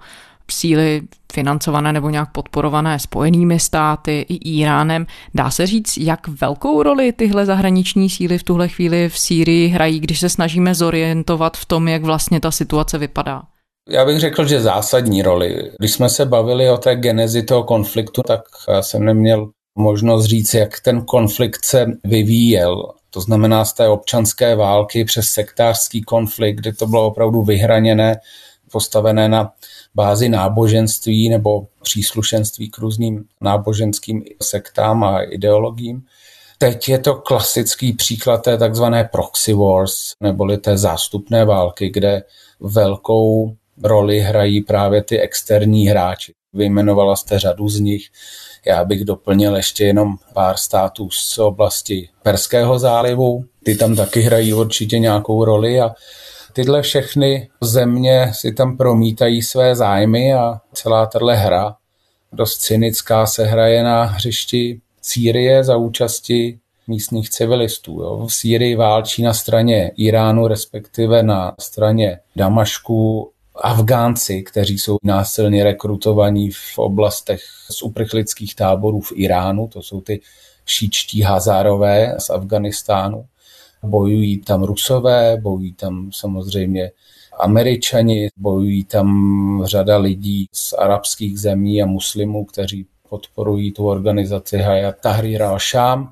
síly 0.52 1.02
financované 1.32 1.92
nebo 1.92 2.10
nějak 2.10 2.32
podporované 2.32 2.98
spojenými 2.98 3.60
státy 3.60 4.26
i 4.28 4.34
Iránem. 4.34 5.06
Dá 5.34 5.50
se 5.50 5.66
říct, 5.66 5.96
jak 5.96 6.28
velkou 6.28 6.82
roli 6.82 7.12
tyhle 7.12 7.46
zahraniční 7.46 8.10
síly 8.10 8.38
v 8.38 8.42
tuhle 8.42 8.68
chvíli 8.68 9.08
v 9.08 9.18
Sýrii 9.18 9.68
hrají, 9.68 10.00
když 10.00 10.20
se 10.20 10.28
snažíme 10.28 10.74
zorientovat 10.74 11.56
v 11.56 11.66
tom, 11.66 11.88
jak 11.88 12.02
vlastně 12.02 12.40
ta 12.40 12.50
situace 12.50 12.98
vypadá? 12.98 13.42
Já 13.88 14.04
bych 14.04 14.20
řekl, 14.20 14.46
že 14.46 14.60
zásadní 14.60 15.22
roli. 15.22 15.70
Když 15.78 15.92
jsme 15.92 16.08
se 16.08 16.26
bavili 16.26 16.70
o 16.70 16.76
té 16.76 16.96
genezi 16.96 17.42
toho 17.42 17.64
konfliktu, 17.64 18.22
tak 18.22 18.40
jsem 18.80 19.04
neměl 19.04 19.50
možnost 19.78 20.24
říct, 20.24 20.54
jak 20.54 20.80
ten 20.80 21.04
konflikt 21.04 21.64
se 21.64 21.86
vyvíjel. 22.04 22.92
To 23.10 23.20
znamená 23.20 23.64
z 23.64 23.72
té 23.72 23.88
občanské 23.88 24.56
války 24.56 25.04
přes 25.04 25.26
sektářský 25.26 26.02
konflikt, 26.02 26.56
kdy 26.56 26.72
to 26.72 26.86
bylo 26.86 27.06
opravdu 27.06 27.42
vyhraněné, 27.42 28.16
postavené 28.72 29.28
na 29.28 29.52
bázi 29.94 30.28
náboženství 30.28 31.28
nebo 31.28 31.66
příslušenství 31.82 32.70
k 32.70 32.78
různým 32.78 33.24
náboženským 33.40 34.24
sektám 34.42 35.04
a 35.04 35.22
ideologiím. 35.22 36.02
Teď 36.58 36.88
je 36.88 36.98
to 36.98 37.14
klasický 37.14 37.92
příklad 37.92 38.42
té 38.42 38.58
takzvané 38.58 39.04
proxy 39.04 39.52
wars, 39.52 40.12
neboli 40.20 40.58
té 40.58 40.78
zástupné 40.78 41.44
války, 41.44 41.90
kde 41.90 42.22
velkou 42.60 43.56
roli 43.82 44.20
hrají 44.20 44.60
právě 44.60 45.02
ty 45.02 45.20
externí 45.20 45.86
hráči. 45.86 46.32
Vyjmenovala 46.52 47.16
jste 47.16 47.38
řadu 47.38 47.68
z 47.68 47.80
nich. 47.80 48.08
Já 48.66 48.84
bych 48.84 49.04
doplnil 49.04 49.56
ještě 49.56 49.84
jenom 49.84 50.16
pár 50.32 50.56
států 50.56 51.10
z 51.10 51.38
oblasti 51.38 52.08
Perského 52.22 52.78
zálivu. 52.78 53.44
Ty 53.64 53.76
tam 53.76 53.96
taky 53.96 54.20
hrají 54.20 54.54
určitě 54.54 54.98
nějakou 54.98 55.44
roli 55.44 55.80
a 55.80 55.94
tyhle 56.52 56.82
všechny 56.82 57.48
země 57.60 58.30
si 58.34 58.52
tam 58.52 58.76
promítají 58.76 59.42
své 59.42 59.76
zájmy 59.76 60.34
a 60.34 60.60
celá 60.72 61.06
tahle 61.06 61.36
hra 61.36 61.76
dost 62.32 62.58
cynická 62.58 63.26
se 63.26 63.44
hraje 63.44 63.82
na 63.82 64.04
hřišti 64.04 64.80
Sýrie 65.02 65.64
za 65.64 65.76
účasti 65.76 66.58
místních 66.88 67.30
civilistů. 67.30 68.00
Jo. 68.00 68.26
V 68.26 68.34
Sýrii 68.34 68.76
válčí 68.76 69.22
na 69.22 69.34
straně 69.34 69.90
Iránu, 69.96 70.46
respektive 70.46 71.22
na 71.22 71.54
straně 71.60 72.18
Damašku 72.36 73.30
Afgánci, 73.54 74.42
kteří 74.42 74.78
jsou 74.78 74.96
násilně 75.02 75.64
rekrutovaní 75.64 76.50
v 76.50 76.78
oblastech 76.78 77.40
z 77.70 77.82
uprchlických 77.82 78.54
táborů 78.54 79.00
v 79.00 79.12
Iránu, 79.14 79.68
to 79.68 79.82
jsou 79.82 80.00
ty 80.00 80.20
šíčtí 80.66 81.22
hazárové 81.22 82.14
z 82.18 82.30
Afganistánu. 82.30 83.24
Bojují 83.84 84.38
tam 84.38 84.62
Rusové, 84.62 85.36
bojují 85.36 85.72
tam 85.72 86.10
samozřejmě 86.12 86.90
Američani, 87.40 88.28
bojují 88.36 88.84
tam 88.84 89.62
řada 89.64 89.96
lidí 89.96 90.46
z 90.52 90.72
arabských 90.72 91.40
zemí 91.40 91.82
a 91.82 91.86
muslimů, 91.86 92.44
kteří 92.44 92.86
podporují 93.08 93.72
tu 93.72 93.88
organizaci 93.88 94.58
Hayat 94.58 95.00
Tahrir 95.00 95.42
al-Sham. 95.42 96.08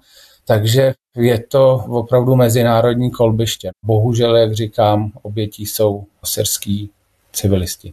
Takže 0.47 0.95
je 1.17 1.39
to 1.39 1.85
opravdu 1.89 2.37
mezinárodní 2.37 3.11
kolbiště. 3.11 3.71
Bohužel, 3.85 4.37
jak 4.37 4.55
říkám, 4.55 5.13
obětí 5.23 5.67
jsou 5.67 6.05
syrský 6.25 6.91
civilisti. 7.33 7.93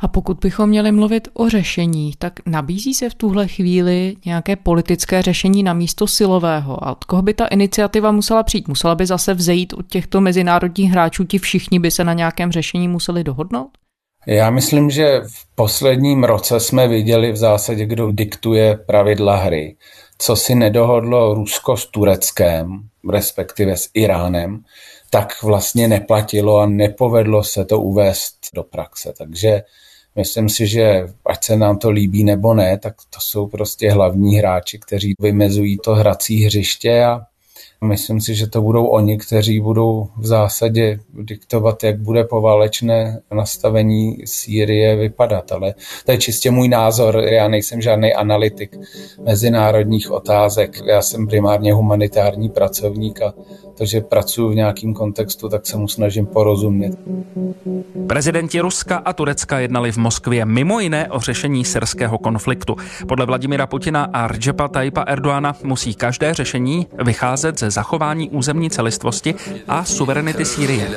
A 0.00 0.08
pokud 0.08 0.38
bychom 0.38 0.68
měli 0.68 0.92
mluvit 0.92 1.28
o 1.32 1.48
řešení, 1.48 2.12
tak 2.18 2.32
nabízí 2.46 2.94
se 2.94 3.10
v 3.10 3.14
tuhle 3.14 3.48
chvíli 3.48 4.16
nějaké 4.24 4.56
politické 4.56 5.22
řešení 5.22 5.62
na 5.62 5.72
místo 5.72 6.06
silového. 6.06 6.84
A 6.84 6.92
od 6.92 7.04
koho 7.04 7.22
by 7.22 7.34
ta 7.34 7.46
iniciativa 7.46 8.12
musela 8.12 8.42
přijít? 8.42 8.68
Musela 8.68 8.94
by 8.94 9.06
zase 9.06 9.34
vzejít 9.34 9.72
od 9.72 9.86
těchto 9.86 10.20
mezinárodních 10.20 10.90
hráčů, 10.90 11.24
ti 11.24 11.38
všichni 11.38 11.78
by 11.78 11.90
se 11.90 12.04
na 12.04 12.12
nějakém 12.12 12.52
řešení 12.52 12.88
museli 12.88 13.24
dohodnout? 13.24 13.70
Já 14.26 14.50
myslím, 14.50 14.90
že 14.90 15.20
v 15.20 15.54
posledním 15.54 16.24
roce 16.24 16.60
jsme 16.60 16.88
viděli 16.88 17.32
v 17.32 17.36
zásadě, 17.36 17.86
kdo 17.86 18.12
diktuje 18.12 18.76
pravidla 18.76 19.36
hry. 19.36 19.76
Co 20.18 20.36
si 20.36 20.54
nedohodlo 20.54 21.34
Rusko 21.34 21.76
s 21.76 21.86
Tureckem, 21.86 22.80
respektive 23.10 23.76
s 23.76 23.90
Iránem, 23.94 24.62
tak 25.10 25.42
vlastně 25.42 25.88
neplatilo 25.88 26.58
a 26.58 26.66
nepovedlo 26.66 27.44
se 27.44 27.64
to 27.64 27.80
uvést 27.80 28.34
do 28.54 28.62
praxe. 28.62 29.14
Takže 29.18 29.62
myslím 30.16 30.48
si, 30.48 30.66
že 30.66 31.06
ať 31.26 31.44
se 31.44 31.56
nám 31.56 31.78
to 31.78 31.90
líbí 31.90 32.24
nebo 32.24 32.54
ne, 32.54 32.78
tak 32.78 32.94
to 33.10 33.20
jsou 33.20 33.46
prostě 33.46 33.92
hlavní 33.92 34.36
hráči, 34.36 34.78
kteří 34.78 35.14
vymezují 35.20 35.78
to 35.78 35.94
hrací 35.94 36.44
hřiště 36.44 37.04
a 37.04 37.20
Myslím 37.84 38.20
si, 38.20 38.34
že 38.34 38.46
to 38.46 38.62
budou 38.62 38.86
oni, 38.86 39.18
kteří 39.18 39.60
budou 39.60 40.08
v 40.16 40.26
zásadě 40.26 41.00
diktovat, 41.14 41.84
jak 41.84 41.98
bude 42.00 42.24
poválečné 42.24 43.20
nastavení 43.34 44.16
Sýrie 44.24 44.96
vypadat. 44.96 45.52
Ale 45.52 45.74
to 46.04 46.12
je 46.12 46.18
čistě 46.18 46.50
můj 46.50 46.68
názor. 46.68 47.16
Já 47.16 47.48
nejsem 47.48 47.80
žádný 47.80 48.14
analytik 48.14 48.76
mezinárodních 49.24 50.10
otázek. 50.10 50.80
Já 50.84 51.02
jsem 51.02 51.26
primárně 51.26 51.72
humanitární 51.72 52.48
pracovník 52.48 53.22
a 53.22 53.34
to, 53.78 53.84
že 53.84 54.00
pracuji 54.00 54.48
v 54.48 54.54
nějakém 54.54 54.94
kontextu, 54.94 55.48
tak 55.48 55.66
se 55.66 55.76
mu 55.76 55.88
snažím 55.88 56.26
porozumět. 56.26 56.98
Prezidenti 58.06 58.60
Ruska 58.60 58.96
a 58.96 59.12
Turecka 59.12 59.58
jednali 59.58 59.92
v 59.92 59.96
Moskvě 59.96 60.44
mimo 60.44 60.80
jiné 60.80 61.08
o 61.10 61.20
řešení 61.20 61.64
syrského 61.64 62.18
konfliktu. 62.18 62.76
Podle 63.08 63.26
Vladimira 63.26 63.66
Putina 63.66 64.08
a 64.12 64.28
Rjepa 64.28 64.68
Tajipa 64.68 65.02
Erdoana 65.02 65.56
musí 65.64 65.94
každé 65.94 66.34
řešení 66.34 66.86
vycházet 67.04 67.58
ze 67.58 67.67
zachování 67.70 68.30
územní 68.30 68.70
celistvosti 68.70 69.34
a 69.68 69.84
suverenity 69.84 70.44
Sýrie. 70.44 70.90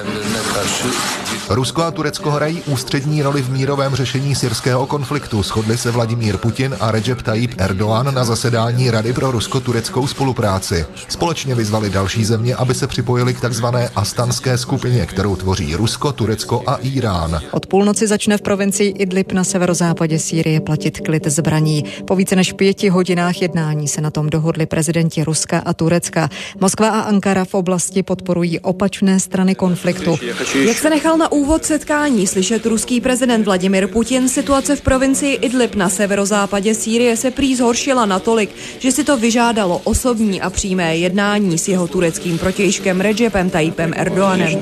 Rusko 1.56 1.84
a 1.84 1.92
Turecko 1.92 2.32
hrají 2.32 2.62
ústřední 2.62 3.22
roli 3.22 3.42
v 3.42 3.52
mírovém 3.52 3.96
řešení 3.96 4.36
syrského 4.36 4.86
konfliktu. 4.86 5.44
Shodli 5.44 5.78
se 5.78 5.92
Vladimír 5.92 6.38
Putin 6.38 6.76
a 6.80 6.92
Recep 6.92 7.22
Tayyip 7.22 7.52
Erdoğan 7.58 8.14
na 8.14 8.24
zasedání 8.24 8.92
Rady 8.92 9.14
pro 9.14 9.32
rusko-tureckou 9.32 10.08
spolupráci. 10.08 10.86
Společně 11.10 11.56
vyzvali 11.56 11.90
další 11.90 12.26
země, 12.26 12.56
aby 12.56 12.76
se 12.76 12.88
připojili 12.88 13.34
k 13.34 13.42
takzvané 13.42 13.90
astanské 13.96 14.58
skupině, 14.58 15.06
kterou 15.06 15.36
tvoří 15.36 15.76
Rusko, 15.76 16.12
Turecko 16.12 16.64
a 16.68 16.76
Irán. 16.76 17.42
Od 17.52 17.66
půlnoci 17.66 18.08
začne 18.08 18.38
v 18.38 18.42
provincii 18.42 18.90
Idlib 18.90 19.32
na 19.32 19.44
severozápadě 19.44 20.20
Sýrie 20.20 20.60
platit 20.60 21.00
klid 21.00 21.28
zbraní. 21.28 21.86
Po 22.08 22.16
více 22.16 22.36
než 22.36 22.54
pěti 22.54 22.90
hodinách 22.90 23.42
jednání 23.42 23.88
se 23.88 24.02
na 24.02 24.12
tom 24.12 24.30
dohodli 24.30 24.66
prezidenti 24.66 25.24
Ruska 25.24 25.60
a 25.66 25.74
Turecka. 25.74 26.30
Moskva 26.60 26.90
a 26.90 27.00
Ankara 27.00 27.46
v 27.46 27.54
oblasti 27.54 28.04
podporují 28.04 28.60
opačné 28.60 29.20
strany 29.20 29.56
konfliktu. 29.56 30.18
Jak 30.66 30.78
se 30.78 30.90
nechal 30.90 31.18
na 31.18 31.32
úvod 31.42 31.66
setkání 31.66 32.28
slyšet 32.28 32.66
ruský 32.66 33.02
prezident 33.02 33.44
Vladimir 33.44 33.88
Putin, 33.88 34.30
situace 34.30 34.76
v 34.76 34.82
provincii 34.82 35.36
Idlib 35.36 35.76
na 35.76 35.90
severozápadě 35.90 36.76
Sýrie 36.76 37.18
se 37.18 37.32
prý 37.32 37.56
zhoršila 37.56 38.06
natolik, 38.06 38.50
že 38.80 38.92
si 38.92 39.04
to 39.04 39.18
vyžádalo 39.18 39.78
osobní 39.78 40.42
a 40.42 40.50
přímé 40.50 40.98
jednání 40.98 41.58
s 41.58 41.68
jeho 41.68 41.88
tureckým 41.88 42.38
protějškem 42.38 43.02
Recepem 43.02 43.50
Tayyipem 43.50 43.94
Erdoganem. 43.96 44.60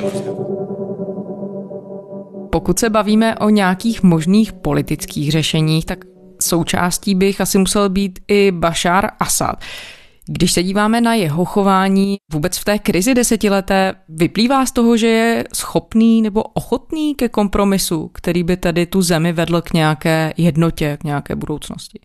Pokud 2.51 2.79
se 2.79 2.89
bavíme 2.89 3.37
o 3.37 3.49
nějakých 3.49 4.03
možných 4.03 4.53
politických 4.53 5.31
řešeních, 5.31 5.85
tak 5.85 6.05
součástí 6.41 7.15
bych 7.15 7.41
asi 7.41 7.57
musel 7.57 7.89
být 7.89 8.19
i 8.27 8.51
Bashar 8.51 9.09
Assad. 9.19 9.59
Když 10.31 10.51
se 10.51 10.63
díváme 10.63 11.01
na 11.01 11.13
jeho 11.13 11.45
chování 11.45 12.17
vůbec 12.33 12.57
v 12.57 12.65
té 12.65 12.79
krizi 12.79 13.13
desetileté, 13.13 13.93
vyplývá 14.09 14.65
z 14.65 14.71
toho, 14.71 14.97
že 14.97 15.07
je 15.07 15.43
schopný 15.53 16.21
nebo 16.21 16.43
ochotný 16.43 17.15
ke 17.15 17.29
kompromisu, 17.29 18.07
který 18.07 18.43
by 18.43 18.57
tady 18.57 18.85
tu 18.85 19.01
zemi 19.01 19.33
vedl 19.33 19.61
k 19.61 19.73
nějaké 19.73 20.33
jednotě, 20.37 20.97
k 21.01 21.03
nějaké 21.03 21.35
budoucnosti? 21.35 21.99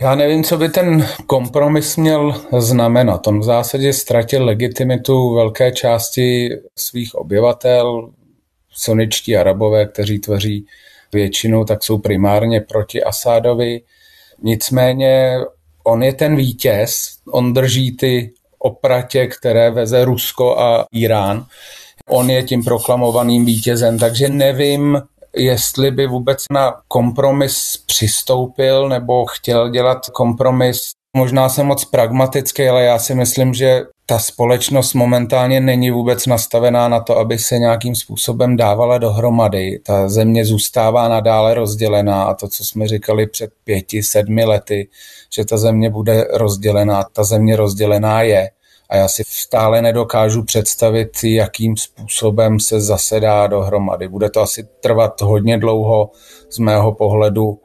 Já 0.00 0.14
nevím, 0.14 0.44
co 0.44 0.56
by 0.56 0.68
ten 0.68 1.06
kompromis 1.26 1.96
měl 1.96 2.34
znamenat. 2.58 3.26
On 3.26 3.40
v 3.40 3.42
zásadě 3.42 3.92
ztratil 3.92 4.44
legitimitu 4.44 5.34
velké 5.34 5.72
části 5.72 6.50
svých 6.76 7.14
obyvatel. 7.14 8.10
Soničtí 8.70 9.36
arabové, 9.36 9.86
kteří 9.86 10.18
tvoří 10.18 10.66
většinu, 11.12 11.64
tak 11.64 11.84
jsou 11.84 11.98
primárně 11.98 12.60
proti 12.60 13.04
Asádovi. 13.04 13.80
Nicméně 14.42 15.38
on 15.88 16.02
je 16.02 16.12
ten 16.12 16.36
vítěz, 16.36 17.18
on 17.32 17.52
drží 17.52 17.96
ty 17.96 18.32
opratě, 18.58 19.26
které 19.26 19.70
veze 19.70 20.04
Rusko 20.04 20.58
a 20.58 20.84
Irán. 20.92 21.46
On 22.08 22.30
je 22.30 22.42
tím 22.42 22.64
proklamovaným 22.64 23.44
vítězem, 23.44 23.98
takže 23.98 24.28
nevím, 24.28 25.02
jestli 25.36 25.90
by 25.90 26.06
vůbec 26.06 26.44
na 26.52 26.74
kompromis 26.88 27.76
přistoupil 27.86 28.88
nebo 28.88 29.26
chtěl 29.26 29.70
dělat 29.70 29.98
kompromis. 30.10 30.90
Možná 31.16 31.48
jsem 31.48 31.66
moc 31.66 31.84
pragmatický, 31.84 32.68
ale 32.68 32.84
já 32.84 32.98
si 32.98 33.14
myslím, 33.14 33.54
že 33.54 33.82
ta 34.10 34.18
společnost 34.18 34.94
momentálně 34.94 35.60
není 35.60 35.90
vůbec 35.90 36.26
nastavená 36.26 36.88
na 36.88 37.00
to, 37.00 37.18
aby 37.18 37.38
se 37.38 37.58
nějakým 37.58 37.94
způsobem 37.94 38.56
dávala 38.56 38.98
dohromady. 38.98 39.80
Ta 39.86 40.08
země 40.08 40.44
zůstává 40.44 41.08
nadále 41.08 41.54
rozdělená 41.54 42.24
a 42.24 42.34
to, 42.34 42.48
co 42.48 42.64
jsme 42.64 42.88
říkali 42.88 43.26
před 43.26 43.50
pěti, 43.64 44.02
sedmi 44.02 44.44
lety, 44.44 44.88
že 45.34 45.44
ta 45.44 45.56
země 45.56 45.90
bude 45.90 46.26
rozdělená, 46.32 47.04
ta 47.12 47.24
země 47.24 47.56
rozdělená 47.56 48.22
je. 48.22 48.50
A 48.90 48.96
já 48.96 49.08
si 49.08 49.22
stále 49.26 49.82
nedokážu 49.82 50.44
představit, 50.44 51.10
jakým 51.24 51.76
způsobem 51.76 52.60
se 52.60 52.80
zase 52.80 53.20
dá 53.20 53.46
dohromady. 53.46 54.08
Bude 54.08 54.30
to 54.30 54.40
asi 54.40 54.68
trvat 54.80 55.20
hodně 55.20 55.58
dlouho 55.58 56.10
z 56.50 56.58
mého 56.58 56.92
pohledu. 56.92 57.58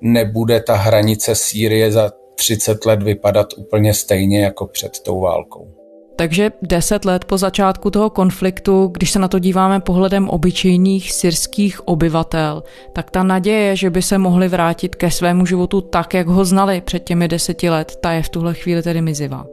Nebude 0.00 0.60
ta 0.60 0.76
hranice 0.76 1.34
Sýrie 1.34 1.92
za 1.92 2.12
30 2.34 2.86
let 2.86 3.02
vypadat 3.02 3.46
úplně 3.56 3.94
stejně 3.94 4.44
jako 4.44 4.66
před 4.66 5.00
tou 5.00 5.20
válkou. 5.20 5.79
Takže 6.20 6.52
deset 6.62 7.04
let 7.04 7.24
po 7.24 7.38
začátku 7.38 7.90
toho 7.90 8.10
konfliktu, 8.10 8.90
když 8.92 9.10
se 9.10 9.18
na 9.18 9.28
to 9.28 9.38
díváme 9.38 9.80
pohledem 9.80 10.28
obyčejných 10.28 11.12
syrských 11.12 11.88
obyvatel, 11.88 12.62
tak 12.92 13.10
ta 13.10 13.22
naděje, 13.22 13.76
že 13.76 13.90
by 13.90 14.02
se 14.02 14.18
mohli 14.18 14.48
vrátit 14.48 14.94
ke 14.94 15.10
svému 15.10 15.46
životu 15.46 15.80
tak, 15.80 16.14
jak 16.14 16.26
ho 16.26 16.44
znali 16.44 16.80
před 16.80 17.04
těmi 17.04 17.28
deseti 17.28 17.70
let, 17.70 17.96
ta 18.00 18.12
je 18.12 18.22
v 18.22 18.28
tuhle 18.28 18.54
chvíli 18.54 18.82
tedy 18.82 19.02
mizivá. 19.02 19.46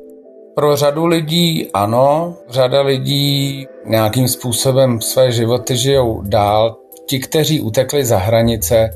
Pro 0.55 0.75
řadu 0.75 1.05
lidí 1.05 1.69
ano, 1.73 2.35
řada 2.49 2.81
lidí 2.81 3.65
nějakým 3.85 4.27
způsobem 4.27 5.01
své 5.01 5.31
životy 5.31 5.77
žijou 5.77 6.21
dál. 6.21 6.77
Ti, 7.09 7.19
kteří 7.19 7.61
utekli 7.61 8.05
za 8.05 8.17
hranice, 8.17 8.89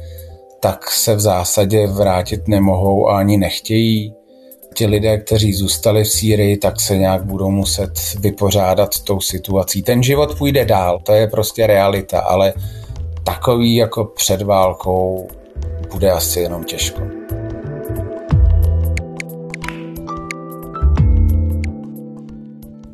tak 0.60 0.92
se 0.92 1.16
v 1.16 1.20
zásadě 1.20 1.88
vrátit 1.88 2.48
nemohou 2.48 3.10
a 3.10 3.18
ani 3.18 3.38
nechtějí 3.38 4.14
ti 4.74 4.86
lidé, 4.86 5.18
kteří 5.18 5.54
zůstali 5.54 6.04
v 6.04 6.10
Sýrii, 6.10 6.58
tak 6.58 6.82
se 6.82 6.98
nějak 6.98 7.26
budou 7.26 7.52
muset 7.52 7.92
vypořádat 8.20 8.94
s 8.94 9.00
tou 9.00 9.20
situací. 9.20 9.84
Ten 9.84 10.04
život 10.04 10.38
půjde 10.38 10.66
dál, 10.66 11.00
to 11.04 11.14
je 11.14 11.28
prostě 11.28 11.68
realita, 11.68 12.20
ale 12.20 12.54
takový 13.24 13.76
jako 13.76 14.06
před 14.06 14.42
válkou 14.42 15.28
bude 15.92 16.12
asi 16.12 16.40
jenom 16.40 16.64
těžko. 16.64 17.02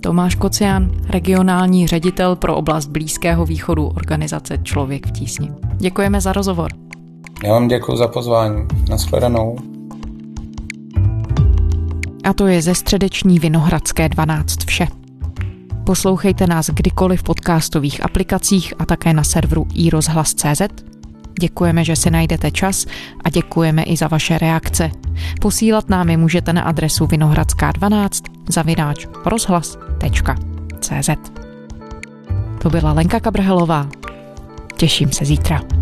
Tomáš 0.02 0.36
Kocián, 0.36 0.92
regionální 1.10 1.88
ředitel 1.88 2.36
pro 2.36 2.56
oblast 2.56 2.86
Blízkého 2.88 3.46
východu 3.46 3.88
organizace 3.88 4.58
Člověk 4.63 5.08
v 5.08 5.12
tísni. 5.12 5.52
Děkujeme 5.78 6.22
za 6.22 6.34
rozhovor. 6.34 6.72
Já 7.44 7.54
vám 7.54 7.68
děkuji 7.68 7.98
za 7.98 8.08
pozvání. 8.08 8.68
Naschledanou. 8.90 9.77
A 12.28 12.34
to 12.34 12.48
je 12.48 12.62
ze 12.62 12.76
středeční 12.76 13.40
Vinohradské 13.40 14.10
12 14.10 14.66
vše. 14.66 14.88
Poslouchejte 15.86 16.48
nás 16.48 16.70
kdykoliv 16.70 17.20
v 17.20 17.24
podcastových 17.24 18.06
aplikacích 18.06 18.74
a 18.80 18.86
také 18.86 19.13
na 19.13 19.24
serveru 19.24 19.68
iRozhlas.cz. 19.74 20.62
Děkujeme, 21.40 21.84
že 21.84 21.96
si 21.96 22.12
najdete 22.12 22.52
čas 22.52 22.86
a 23.24 23.30
děkujeme 23.30 23.84
i 23.84 23.98
za 23.98 24.08
vaše 24.08 24.38
reakce. 24.38 24.92
Posílat 25.42 25.90
nám 25.90 26.10
je 26.10 26.18
můžete 26.18 26.54
na 26.54 26.62
adresu 26.62 27.06
vinohradská12 27.06 28.24
zavináč 28.50 29.08
rozhlas.cz 29.26 31.10
To 32.62 32.70
byla 32.70 32.94
Lenka 32.94 33.20
Kabrhelová. 33.20 33.90
Těším 34.78 35.12
se 35.12 35.26
zítra. 35.26 35.77